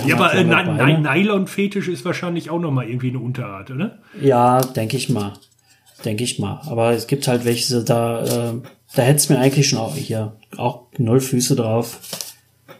[0.00, 3.98] haben Ja, aber halt äh, Ni- Nylon-Fetisch ist wahrscheinlich auch nochmal irgendwie eine Unterart, oder?
[4.20, 5.34] Ja, denke ich mal.
[6.04, 6.60] Denke ich mal.
[6.66, 8.52] Aber es gibt halt welche, da, äh,
[8.94, 12.00] da hätte es mir eigentlich schon auch hier auch null Füße drauf.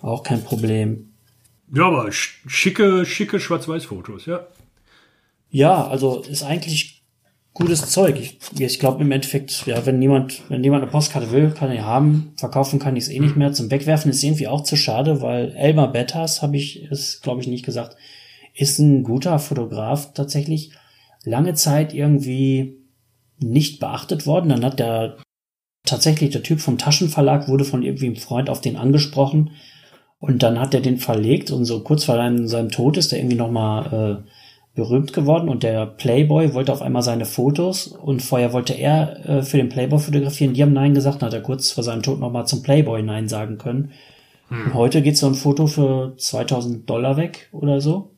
[0.03, 1.11] Auch kein Problem.
[1.75, 4.47] Ja, aber sch- schicke, schicke Schwarz-Weiß-Fotos, ja.
[5.51, 6.94] Ja, also ist eigentlich
[7.55, 8.19] gutes Zeug.
[8.21, 11.87] Ich, ich glaube im Endeffekt, ja, wenn niemand, wenn jemand eine Postkarte will, kann er
[11.87, 12.33] haben.
[12.37, 13.53] Verkaufen kann ich es eh nicht mehr.
[13.53, 17.47] Zum Wegwerfen ist irgendwie auch zu schade, weil Elmar Bettas, habe ich es, glaube ich,
[17.47, 17.97] nicht gesagt,
[18.55, 20.73] ist ein guter Fotograf tatsächlich.
[21.25, 22.77] Lange Zeit irgendwie
[23.39, 24.51] nicht beachtet worden.
[24.51, 25.17] Dann hat der
[25.85, 29.51] tatsächlich der Typ vom Taschenverlag wurde von irgendwie einem Freund auf den angesprochen
[30.19, 33.37] und dann hat er den verlegt und so kurz vor seinem, Tod ist er irgendwie
[33.37, 34.31] nochmal äh,
[34.75, 39.43] berühmt geworden und der Playboy wollte auf einmal seine Fotos und vorher wollte er äh,
[39.43, 40.55] für den Playboy fotografieren.
[40.55, 43.29] Die haben Nein gesagt, dann hat er kurz vor seinem Tod nochmal zum Playboy Nein
[43.29, 43.93] sagen können.
[44.51, 48.11] Und heute geht so ein Foto für 2000 Dollar weg oder so.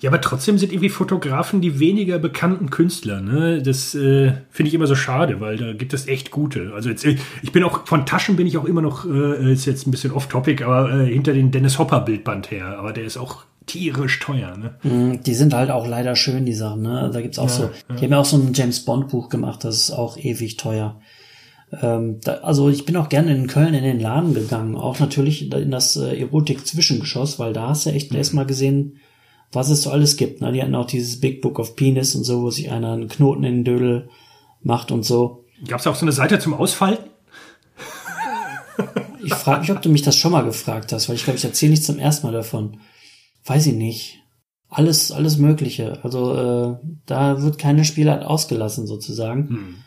[0.00, 3.20] Ja, aber trotzdem sind irgendwie Fotografen die weniger bekannten Künstler.
[3.20, 3.62] Ne?
[3.62, 6.72] Das äh, finde ich immer so schade, weil da gibt es echt gute.
[6.74, 9.64] Also jetzt, äh, ich bin auch von Taschen bin ich auch immer noch, äh, ist
[9.64, 12.78] jetzt ein bisschen off-topic, aber äh, hinter den Dennis Hopper Bildband her.
[12.78, 14.74] Aber der ist auch tierisch teuer, ne?
[14.82, 16.82] Mm, Die sind halt auch leider schön, die Sachen.
[16.82, 17.10] Ne?
[17.12, 19.76] Da gibt's auch so, die haben ja auch so ein James Bond Buch gemacht, das
[19.76, 21.00] ist auch ewig teuer.
[21.80, 25.50] Ähm, da, also ich bin auch gerne in Köln in den Laden gegangen, auch natürlich
[25.50, 28.98] in das äh, Erotik-Zwischengeschoss, weil da hast du echt erstmal gesehen,
[29.52, 30.40] was es so alles gibt.
[30.40, 30.52] Ne?
[30.52, 33.44] Die hatten auch dieses Big Book of Penis und so, wo sich einer einen Knoten
[33.44, 34.08] in den Dödel
[34.62, 35.44] macht und so.
[35.66, 37.08] Gab's auch so eine Seite zum Ausfalten?
[39.24, 41.44] Ich frage mich, ob du mich das schon mal gefragt hast, weil ich glaube, ich
[41.44, 42.78] erzähle nicht zum ersten Mal davon.
[43.44, 44.22] Weiß ich nicht.
[44.68, 46.02] Alles, alles Mögliche.
[46.04, 49.82] Also äh, da wird keine Spielart ausgelassen sozusagen.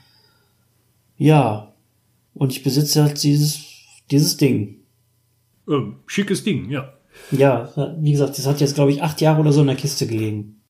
[1.18, 1.74] Ja.
[2.34, 3.66] Und ich besitze halt dieses,
[4.12, 4.82] dieses Ding.
[5.68, 6.94] Ähm, schickes Ding, ja.
[7.32, 10.06] Ja, wie gesagt, das hat jetzt, glaube ich, acht Jahre oder so in der Kiste
[10.06, 10.62] gelegen.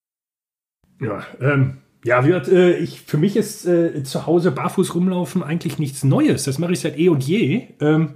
[1.01, 5.43] Ja, ähm, ja, wie gesagt, äh, ich, für mich ist äh, zu Hause barfuß rumlaufen
[5.43, 6.43] eigentlich nichts Neues.
[6.43, 7.69] Das mache ich seit eh und je.
[7.81, 8.13] Ähm,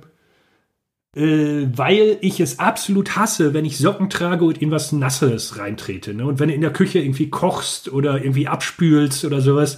[1.16, 6.14] äh, weil ich es absolut hasse, wenn ich Socken trage und in was Nasses reintrete.
[6.14, 6.26] Ne?
[6.26, 9.78] Und wenn du in der Küche irgendwie kochst oder irgendwie abspülst oder sowas,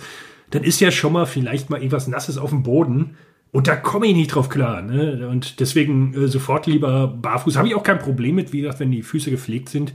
[0.50, 3.16] dann ist ja schon mal vielleicht mal irgendwas Nasses auf dem Boden.
[3.52, 4.82] Und da komme ich nicht drauf klar.
[4.82, 5.28] Ne?
[5.30, 7.58] Und deswegen äh, sofort lieber barfuß.
[7.58, 9.94] Habe ich auch kein Problem mit, wie gesagt, wenn die Füße gepflegt sind.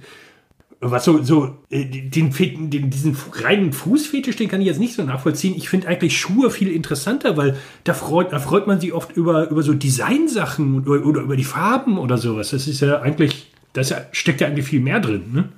[0.90, 5.02] Was so, so, äh, den, den, diesen reinen Fußfetisch, den kann ich jetzt nicht so
[5.02, 5.54] nachvollziehen.
[5.56, 9.50] Ich finde eigentlich Schuhe viel interessanter, weil da freut, da freut man sich oft über,
[9.50, 12.50] über so Designsachen oder, oder über die Farben oder sowas.
[12.50, 15.48] Das ist ja eigentlich, da ist ja, steckt ja eigentlich viel mehr drin, ne?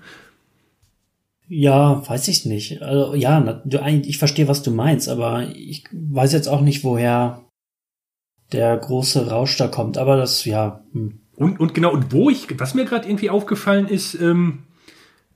[1.50, 2.82] Ja, weiß ich nicht.
[2.82, 7.42] Also ja, du, ich verstehe, was du meinst, aber ich weiß jetzt auch nicht, woher
[8.52, 9.96] der große Rausch da kommt.
[9.96, 11.20] Aber das, ja, hm.
[11.36, 14.64] Und, und genau, und wo ich, was mir gerade irgendwie aufgefallen ist, ähm,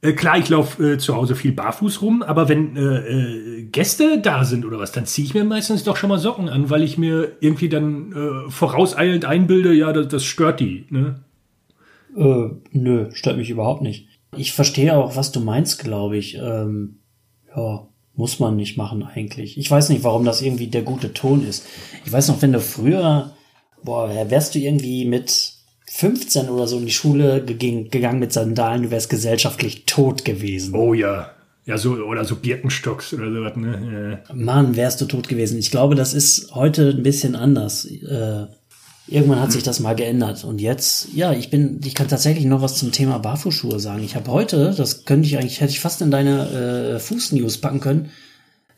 [0.02, 4.20] äh, klar, ich laufe äh, zu Hause viel barfuß rum, aber wenn äh, äh, Gäste
[4.20, 6.82] da sind oder was, dann ziehe ich mir meistens doch schon mal Socken an, weil
[6.82, 10.86] ich mir irgendwie dann äh, vorauseilend einbilde, ja, das, das stört die.
[10.90, 11.20] Ne?
[12.16, 14.08] Äh, nö, stört mich überhaupt nicht.
[14.36, 16.34] Ich verstehe auch, was du meinst, glaube ich.
[16.34, 16.98] Ähm,
[17.54, 19.56] ja, muss man nicht machen eigentlich.
[19.56, 21.66] Ich weiß nicht, warum das irgendwie der gute Ton ist.
[22.04, 23.32] Ich weiß noch, wenn du früher,
[23.82, 25.51] boah, wärst du irgendwie mit
[25.94, 30.74] 15 oder so in die Schule geging, gegangen mit Sandalen, du wärst gesellschaftlich tot gewesen.
[30.74, 31.31] Oh ja.
[31.66, 34.20] Ja, so, oder so Birkenstocks oder sowas, ne?
[34.33, 35.59] Mann, wärst du tot gewesen.
[35.59, 37.85] Ich glaube, das ist heute ein bisschen anders.
[37.85, 38.46] Äh,
[39.07, 40.42] irgendwann hat sich das mal geändert.
[40.44, 44.02] Und jetzt, ja, ich bin, ich kann tatsächlich noch was zum Thema Barfußschuhe sagen.
[44.02, 47.81] Ich habe heute, das könnte ich eigentlich, hätte ich fast in deine äh, Fußnews packen
[47.81, 48.11] können,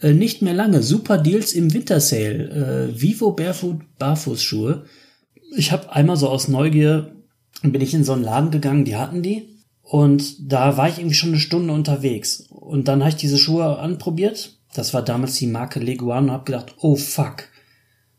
[0.02, 0.82] äh, nicht mehr lange.
[0.82, 2.90] Super Deals im Wintersale.
[2.90, 4.84] Äh, Vivo Barefoot Barfußschuhe.
[5.56, 7.14] Ich habe einmal so aus Neugier
[7.62, 9.48] bin ich in so einen Laden gegangen, die hatten die.
[9.82, 12.46] Und da war ich irgendwie schon eine Stunde unterwegs.
[12.50, 14.58] Und dann habe ich diese Schuhe anprobiert.
[14.74, 17.48] Das war damals die Marke Leguan und habe gedacht, oh fuck.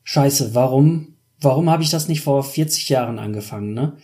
[0.04, 3.98] Scheiße, warum, warum habe ich das nicht vor 40 Jahren angefangen, ne?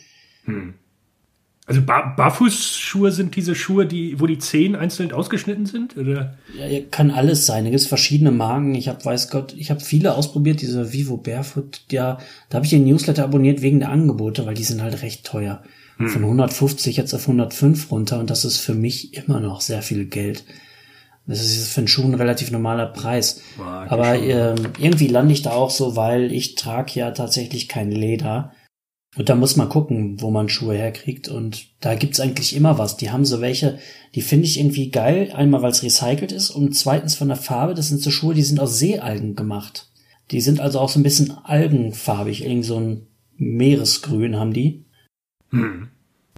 [1.71, 5.95] Also Bar Barfußschuhe sind diese Schuhe, die, wo die Zehen einzeln ausgeschnitten sind?
[5.95, 6.37] Oder?
[6.57, 7.63] Ja, kann alles sein.
[7.63, 8.75] Da gibt's verschiedene Marken.
[8.75, 11.81] Ich habe, weiß Gott, ich habe viele ausprobiert, diese Vivo Barefoot.
[11.89, 12.17] Ja,
[12.49, 15.63] da habe ich den Newsletter abonniert wegen der Angebote, weil die sind halt recht teuer.
[16.07, 20.05] Von 150 jetzt auf 105 runter und das ist für mich immer noch sehr viel
[20.05, 20.43] Geld.
[21.27, 23.35] Das ist für einen Schuh ein relativ normaler Preis.
[23.55, 27.91] Geht Aber ähm, irgendwie lande ich da auch so, weil ich trage ja tatsächlich kein
[27.91, 28.51] Leder.
[29.17, 31.27] Und da muss man gucken, wo man Schuhe herkriegt.
[31.27, 32.95] Und da gibt's eigentlich immer was.
[32.95, 33.79] Die haben so welche,
[34.15, 35.31] die finde ich irgendwie geil.
[35.33, 37.73] Einmal, weil es recycelt ist und zweitens von der Farbe.
[37.73, 39.89] Das sind so Schuhe, die sind aus Seealgen gemacht.
[40.31, 42.45] Die sind also auch so ein bisschen algenfarbig.
[42.45, 44.85] Irgend so ein Meeresgrün haben die.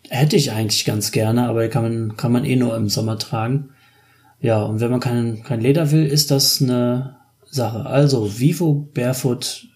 [0.10, 3.70] Hätte ich eigentlich ganz gerne, aber kann man, kann man eh nur im Sommer tragen.
[4.40, 7.86] Ja, und wenn man kein, kein Leder will, ist das eine Sache.
[7.86, 9.68] Also, Vivo Barefoot,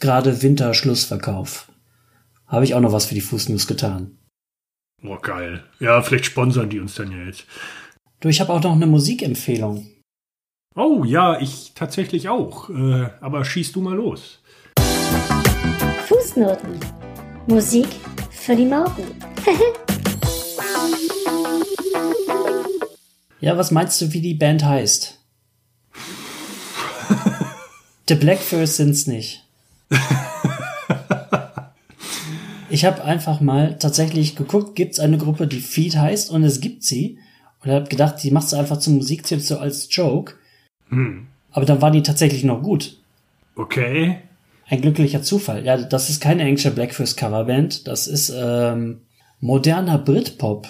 [0.00, 1.70] gerade Winterschlussverkauf.
[2.54, 4.16] Habe ich auch noch was für die Fußnews getan.
[5.02, 5.64] Oh, geil.
[5.80, 7.46] Ja, vielleicht sponsern die uns dann ja jetzt.
[8.20, 9.88] Du, ich habe auch noch eine Musikempfehlung.
[10.76, 12.70] Oh, ja, ich tatsächlich auch.
[12.70, 14.40] Äh, aber schieß du mal los.
[16.06, 16.78] Fußnoten.
[17.48, 17.88] Musik
[18.30, 19.02] für die Morgen.
[23.40, 25.20] Ja, was meinst du, wie die Band heißt?
[28.08, 29.44] The Blackfurs sind's nicht.
[32.74, 36.82] Ich habe einfach mal tatsächlich geguckt, gibt's eine Gruppe, die Feed heißt und es gibt
[36.82, 37.20] sie.
[37.62, 40.34] Und habe gedacht, die macht sie einfach zum Musiktipp so als Joke.
[41.52, 43.00] Aber dann waren die tatsächlich noch gut.
[43.54, 44.18] Okay.
[44.66, 45.64] Ein glücklicher Zufall.
[45.64, 47.86] Ja, das ist keine englische Blackfurs Coverband.
[47.86, 49.02] Das ist ähm,
[49.38, 50.66] moderner Britpop.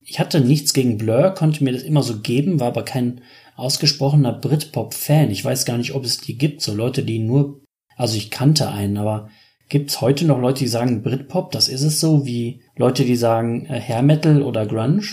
[0.00, 3.20] Ich hatte nichts gegen Blur, konnte mir das immer so geben, war aber kein
[3.54, 5.30] ausgesprochener Britpop-Fan.
[5.30, 7.60] Ich weiß gar nicht, ob es die gibt, so Leute, die nur,
[7.96, 9.30] also ich kannte einen, aber
[9.70, 11.52] Gibt's heute noch Leute, die sagen Britpop?
[11.52, 15.04] Das ist es so, wie Leute, die sagen äh, Hair Metal oder Grunge?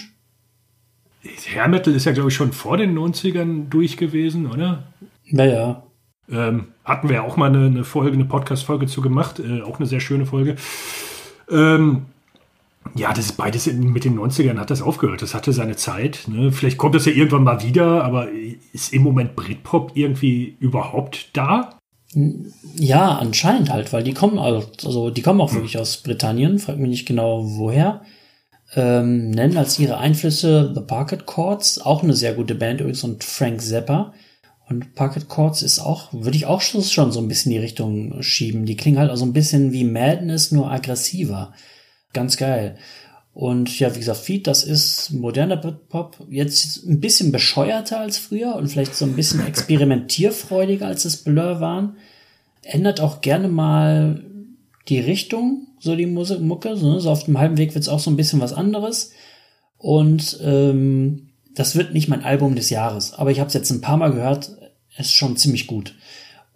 [1.53, 4.91] Hair Metal ist ja, glaube ich, schon vor den 90ern durch gewesen, oder?
[5.26, 5.84] Naja.
[6.28, 9.78] Ähm, hatten wir ja auch mal eine, eine Folge, eine Podcast-Folge zu gemacht, äh, auch
[9.78, 10.55] eine sehr schöne Folge.
[11.51, 12.08] Ähm,
[12.95, 15.22] ja, das ist beides in, mit den 90ern hat das aufgehört.
[15.22, 16.24] Das hatte seine Zeit.
[16.28, 16.51] Ne?
[16.51, 18.30] Vielleicht kommt das ja irgendwann mal wieder, aber
[18.74, 21.78] ist im Moment Britpop irgendwie überhaupt da?
[22.14, 26.89] Ja, anscheinend halt, weil die kommen also die kommen auch wirklich aus Britannien, frag mich
[26.89, 28.01] nicht genau woher.
[28.76, 33.24] Ähm, nennen als ihre Einflüsse The Parket Chords, auch eine sehr gute Band übrigens und
[33.24, 34.14] Frank Zappa.
[34.70, 38.22] Und Parket Chords ist auch, würde ich auch schon so ein bisschen in die Richtung
[38.22, 38.66] schieben.
[38.66, 41.53] Die klingen halt auch so ein bisschen wie Madness, nur aggressiver.
[42.12, 42.78] Ganz geil.
[43.38, 48.55] Und ja, wie gesagt, Feed, das ist moderner Pop, jetzt ein bisschen bescheuerter als früher
[48.55, 51.97] und vielleicht so ein bisschen experimentierfreudiger als es Blur waren.
[52.63, 54.23] Ändert auch gerne mal
[54.88, 56.75] die Richtung, so die Musik, Mucke.
[56.77, 56.99] So, ne?
[56.99, 59.11] so auf dem halben Weg wird's auch so ein bisschen was anderes.
[59.77, 63.81] Und ähm, das wird nicht mein Album des Jahres, aber ich habe es jetzt ein
[63.81, 64.57] paar Mal gehört,
[64.97, 65.93] es ist schon ziemlich gut.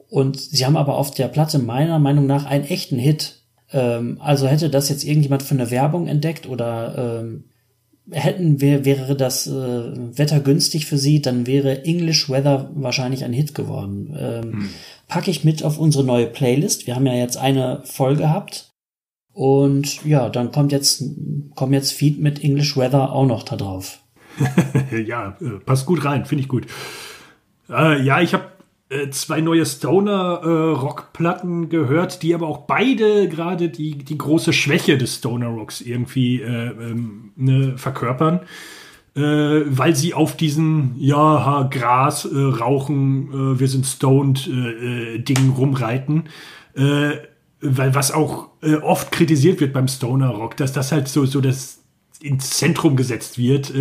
[0.09, 3.40] Und sie haben aber auf der Platte meiner Meinung nach einen echten Hit.
[3.74, 7.45] Ähm, also hätte das jetzt irgendjemand für eine Werbung entdeckt oder ähm,
[8.09, 9.51] hätten wär, wäre das äh,
[10.17, 14.15] Wetter günstig für sie, dann wäre English Weather wahrscheinlich ein Hit geworden.
[14.17, 14.69] Ähm, hm.
[15.07, 16.88] Packe ich mit auf unsere neue Playlist.
[16.88, 18.72] Wir haben ja jetzt eine Folge gehabt.
[19.34, 21.03] Und ja, dann kommt jetzt,
[21.55, 23.99] kommt jetzt Feed mit English Weather auch noch da drauf.
[25.05, 26.67] ja, äh, passt gut rein, finde ich gut.
[27.69, 28.51] Äh, ja, ich habe
[29.11, 35.15] zwei neue Stoner-Rock-Platten äh, gehört, die aber auch beide gerade die, die große Schwäche des
[35.15, 38.41] Stoner-Rocks irgendwie äh, ähm, ne, verkörpern.
[39.15, 46.23] Äh, weil sie auf diesen, ja, Gras, äh, Rauchen, wir sind stoned Dingen rumreiten.
[46.73, 48.49] weil was auch
[48.81, 51.79] oft kritisiert wird beim Stoner-Rock, dass das halt so, so das
[52.21, 53.73] ins Zentrum gesetzt wird.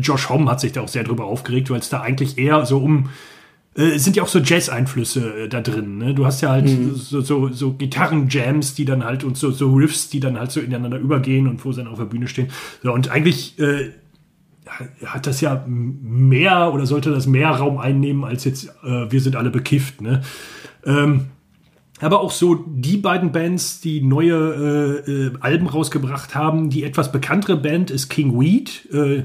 [0.00, 2.78] Josh Homme hat sich da auch sehr drüber aufgeregt, weil es da eigentlich eher so
[2.78, 3.10] um
[3.78, 5.98] äh, sind ja auch so Jazz-Einflüsse äh, da drin.
[5.98, 6.12] Ne?
[6.12, 6.96] Du hast ja halt mhm.
[6.96, 10.60] so, so, so Gitarren-Jams, die dann halt und so, so Riffs, die dann halt so
[10.60, 12.48] ineinander übergehen und wo sie dann auf der Bühne stehen.
[12.82, 13.92] So, und eigentlich äh,
[15.06, 19.36] hat das ja mehr oder sollte das mehr Raum einnehmen als jetzt äh, wir sind
[19.36, 20.00] alle bekifft.
[20.00, 20.22] Ne?
[20.84, 21.26] Ähm,
[22.00, 26.70] aber auch so die beiden Bands, die neue äh, äh, Alben rausgebracht haben.
[26.70, 28.92] Die etwas bekanntere Band ist King Weed.
[28.92, 29.24] Äh,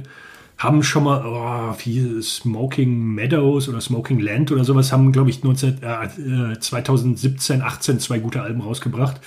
[0.64, 5.43] haben schon mal, oh, wie Smoking Meadows oder Smoking Land oder sowas, haben, glaube ich,
[5.43, 9.20] 19, äh, 2017, 18 zwei gute Alben rausgebracht.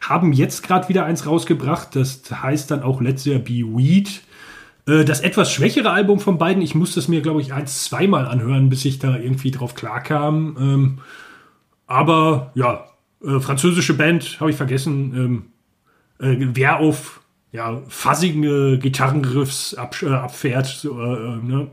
[0.00, 4.22] Haben jetzt gerade wieder eins rausgebracht, das heißt dann auch Let's There Be Weed.
[4.88, 8.26] Äh, das etwas schwächere Album von beiden, ich musste es mir, glaube ich, eins, zweimal
[8.26, 10.56] anhören, bis ich da irgendwie drauf klarkam.
[10.58, 10.98] Ähm,
[11.86, 12.86] aber ja,
[13.24, 15.14] äh, französische Band, habe ich vergessen.
[15.14, 15.44] Ähm,
[16.18, 17.20] äh, wer auf
[17.52, 21.68] ja, fuzzige Gitarrenriffs ab, äh, abfährt, so, äh, ne?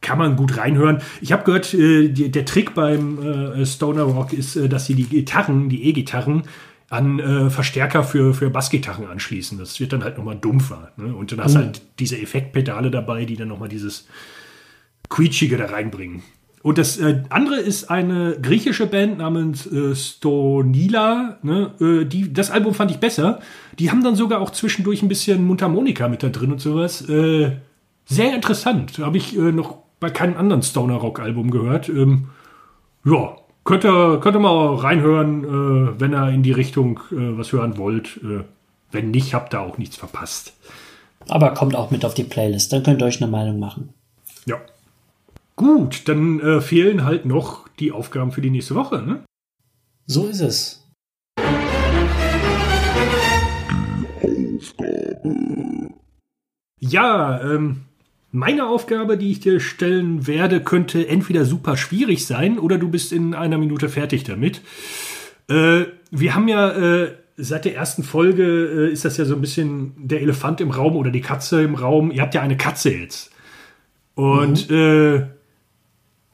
[0.00, 1.00] kann man gut reinhören.
[1.20, 4.94] Ich habe gehört, äh, die, der Trick beim äh, Stoner Rock ist, äh, dass sie
[4.94, 6.42] die Gitarren, die E-Gitarren,
[6.90, 9.58] an äh, Verstärker für, für Bassgitarren anschließen.
[9.58, 10.92] Das wird dann halt nochmal dumpfer.
[10.96, 11.14] Ne?
[11.14, 11.64] Und dann hast du mhm.
[11.64, 14.06] halt diese Effektpedale dabei, die dann nochmal dieses
[15.08, 16.22] Quietschige da reinbringen.
[16.62, 21.38] Und das äh, andere ist eine griechische Band namens äh, Stonila.
[21.42, 21.72] Ne?
[21.80, 23.40] Äh, die, das Album fand ich besser.
[23.78, 27.08] Die haben dann sogar auch zwischendurch ein bisschen Mundharmonika mit da drin und sowas.
[27.08, 27.56] Äh,
[28.04, 28.98] sehr interessant.
[28.98, 31.88] Habe ich äh, noch bei keinem anderen Stoner-Rock-Album gehört.
[31.88, 32.28] Ähm,
[33.04, 37.78] ja, könnt ihr, könnt ihr mal reinhören, äh, wenn ihr in die Richtung was hören
[37.78, 38.20] wollt.
[38.92, 40.52] wenn nicht, habt ihr auch nichts verpasst.
[41.28, 43.92] Aber kommt auch mit auf die Playlist, dann könnt ihr euch eine Meinung machen.
[44.46, 44.60] Ja.
[45.56, 49.24] Gut, dann äh, fehlen halt noch die Aufgaben für die nächste Woche, ne?
[50.06, 50.83] So ist es.
[56.80, 57.82] Ja, ähm,
[58.30, 63.12] meine Aufgabe, die ich dir stellen werde, könnte entweder super schwierig sein oder du bist
[63.12, 64.60] in einer Minute fertig damit.
[65.48, 69.40] Äh, wir haben ja äh, seit der ersten Folge äh, ist das ja so ein
[69.40, 72.10] bisschen der Elefant im Raum oder die Katze im Raum.
[72.10, 73.30] Ihr habt ja eine Katze jetzt.
[74.14, 75.30] Und mhm.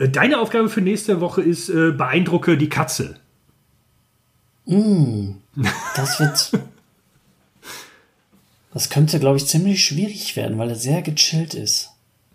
[0.01, 3.17] Äh, deine Aufgabe für nächste Woche ist, äh, beeindrucke die Katze.
[4.65, 5.33] Mm,
[5.95, 6.63] das wird.
[8.73, 11.91] Das könnte, glaube ich, ziemlich schwierig werden, weil er sehr gechillt ist.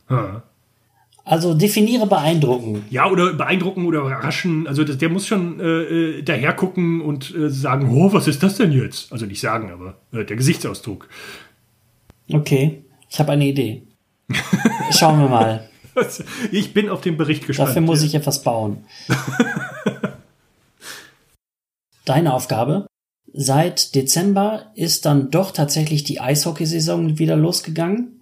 [0.10, 0.44] Ha.
[1.24, 2.84] Also definiere beeindrucken.
[2.92, 4.68] Ja, oder beeindrucken oder überraschen.
[4.68, 8.44] Also das, der muss schon äh, äh daher gucken und äh, sagen, oh, was ist
[8.44, 9.12] das denn jetzt?
[9.12, 11.10] Also nicht sagen, aber äh, der Gesichtsausdruck.
[12.32, 13.84] Okay, ich habe eine Idee.
[14.92, 15.70] Schauen wir mal.
[16.52, 17.70] Ich bin auf den Bericht gespannt.
[17.70, 18.84] Dafür muss ich etwas bauen.
[22.04, 22.86] Deine Aufgabe
[23.38, 28.22] seit Dezember ist dann doch tatsächlich die Eishockeysaison wieder losgegangen.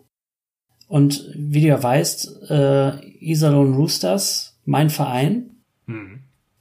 [0.87, 5.63] Und wie du ja weißt, äh, Iserlohn Roosters, mein Verein.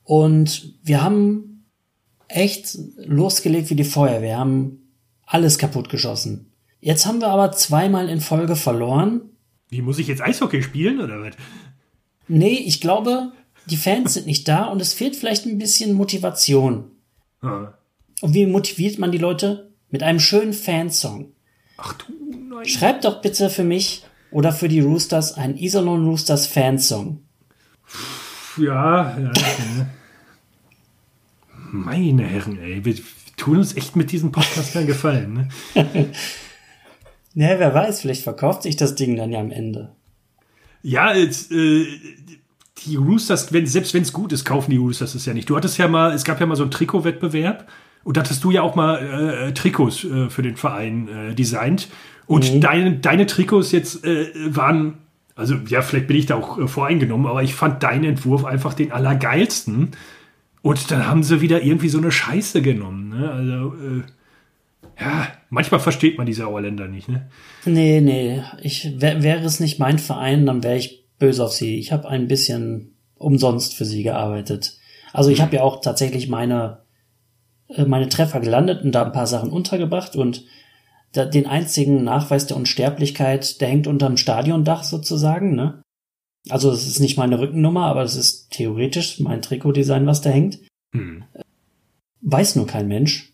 [0.04, 1.66] Und wir haben
[2.28, 4.22] echt losgelegt wie die Feuerwehr.
[4.22, 4.94] Wir haben
[5.24, 6.52] alles kaputt geschossen.
[6.80, 9.22] Jetzt haben wir aber zweimal in Folge verloren.
[9.68, 11.34] Wie muss ich jetzt Eishockey spielen oder was?
[12.28, 13.32] Nee, ich glaube,
[13.66, 16.90] die Fans sind nicht da und es fehlt vielleicht ein bisschen Motivation.
[17.40, 17.72] Ah.
[18.22, 19.72] Und wie motiviert man die Leute?
[19.90, 21.32] Mit einem schönen Fansong.
[21.76, 22.04] Ach du
[22.48, 22.64] nein.
[22.64, 27.20] Schreibt doch bitte für mich oder für die Roosters einen Iserlohn Roosters Fansong.
[28.56, 29.32] Ja, ja.
[31.72, 32.94] Meine Herren, ey, wir
[33.36, 35.50] tun uns echt mit diesem Podcast keinen Gefallen.
[35.74, 36.10] Ne?
[37.34, 39.96] Ja, wer weiß, vielleicht verkauft sich das Ding dann ja am Ende.
[40.82, 41.86] Ja, jetzt, äh,
[42.84, 45.48] die Roosters, wenn, selbst wenn es gut ist, kaufen die Roosters es ja nicht.
[45.48, 47.68] Du hattest ja mal, es gab ja mal so einen Trikotwettbewerb
[48.04, 51.88] und da hattest du ja auch mal äh, Trikots äh, für den Verein äh, designt.
[52.26, 54.94] Und deine, deine Trikots jetzt äh, waren,
[55.34, 58.74] also ja, vielleicht bin ich da auch äh, voreingenommen, aber ich fand deinen Entwurf einfach
[58.74, 59.90] den allergeilsten.
[60.62, 63.08] Und dann haben sie wieder irgendwie so eine Scheiße genommen.
[63.10, 63.30] Ne?
[63.30, 64.02] Also, äh,
[65.00, 67.08] ja, manchmal versteht man diese Auerländer nicht.
[67.08, 67.28] Ne?
[67.64, 71.78] Nee, nee, ich wär, wäre es nicht mein Verein, dann wäre ich böse auf sie.
[71.78, 74.78] Ich habe ein bisschen umsonst für sie gearbeitet.
[75.12, 76.81] Also ich habe ja auch tatsächlich meine äh,
[77.86, 80.44] meine Treffer gelandet und da ein paar Sachen untergebracht und
[81.12, 85.82] da, den einzigen Nachweis der Unsterblichkeit, der hängt unterm Stadiondach sozusagen, ne?
[86.48, 90.58] Also das ist nicht meine Rückennummer, aber das ist theoretisch mein Trikotdesign, was da hängt.
[90.92, 91.24] Hm.
[92.20, 93.32] Weiß nur kein Mensch.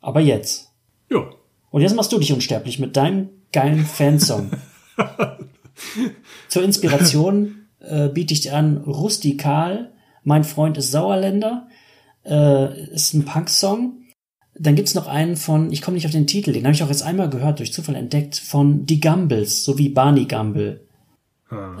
[0.00, 0.72] Aber jetzt.
[1.10, 1.28] Ja.
[1.70, 4.50] Und jetzt machst du dich unsterblich mit deinem geilen Fansong.
[6.48, 9.92] Zur Inspiration äh, biete ich dir an Rustikal,
[10.24, 11.68] mein Freund ist Sauerländer,
[12.28, 13.94] äh, ist ein Punk-Song.
[14.58, 16.88] Dann gibt's noch einen von, ich komme nicht auf den Titel, den habe ich auch
[16.88, 20.80] jetzt einmal gehört, durch Zufall entdeckt, von Die Gumbles, so wie Barney Gumble.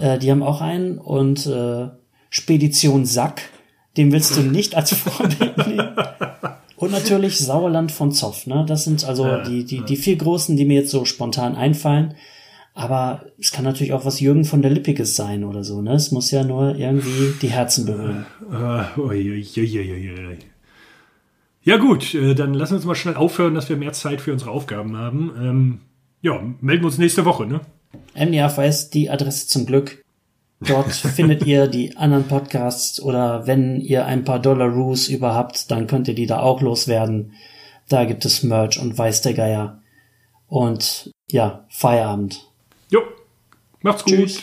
[0.00, 1.88] Äh, die haben auch einen und äh,
[2.30, 3.42] Spedition Sack,
[3.96, 5.90] den willst du nicht als Vorbild nehmen.
[6.76, 8.64] Und natürlich Sauerland von Zoff, ne?
[8.66, 12.14] Das sind also die, die, die vier großen, die mir jetzt so spontan einfallen.
[12.78, 15.94] Aber es kann natürlich auch was Jürgen von der Lippiges sein oder so, ne?
[15.94, 18.24] Es muss ja nur irgendwie die Herzen berühren.
[20.28, 20.38] Ui.
[21.64, 24.32] Ja gut, äh, dann lassen wir uns mal schnell aufhören, dass wir mehr Zeit für
[24.32, 25.32] unsere Aufgaben haben.
[25.36, 25.80] Ähm,
[26.22, 27.62] ja, melden wir uns nächste Woche, ne?
[28.14, 30.04] MDF weiß die Adresse zum Glück.
[30.60, 35.72] Dort findet ihr die anderen Podcasts oder wenn ihr ein paar Dollar Roos über habt,
[35.72, 37.32] dann könnt ihr die da auch loswerden.
[37.88, 39.82] Da gibt es Merch und weiß der Geier.
[40.46, 42.47] Und ja, Feierabend.
[43.82, 44.14] Macht's gut.
[44.14, 44.42] Tschüss.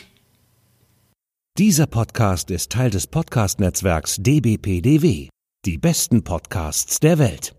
[1.58, 5.30] Dieser Podcast ist Teil des Podcast-Netzwerks dbpdw.
[5.66, 7.54] Die besten Podcasts der Welt.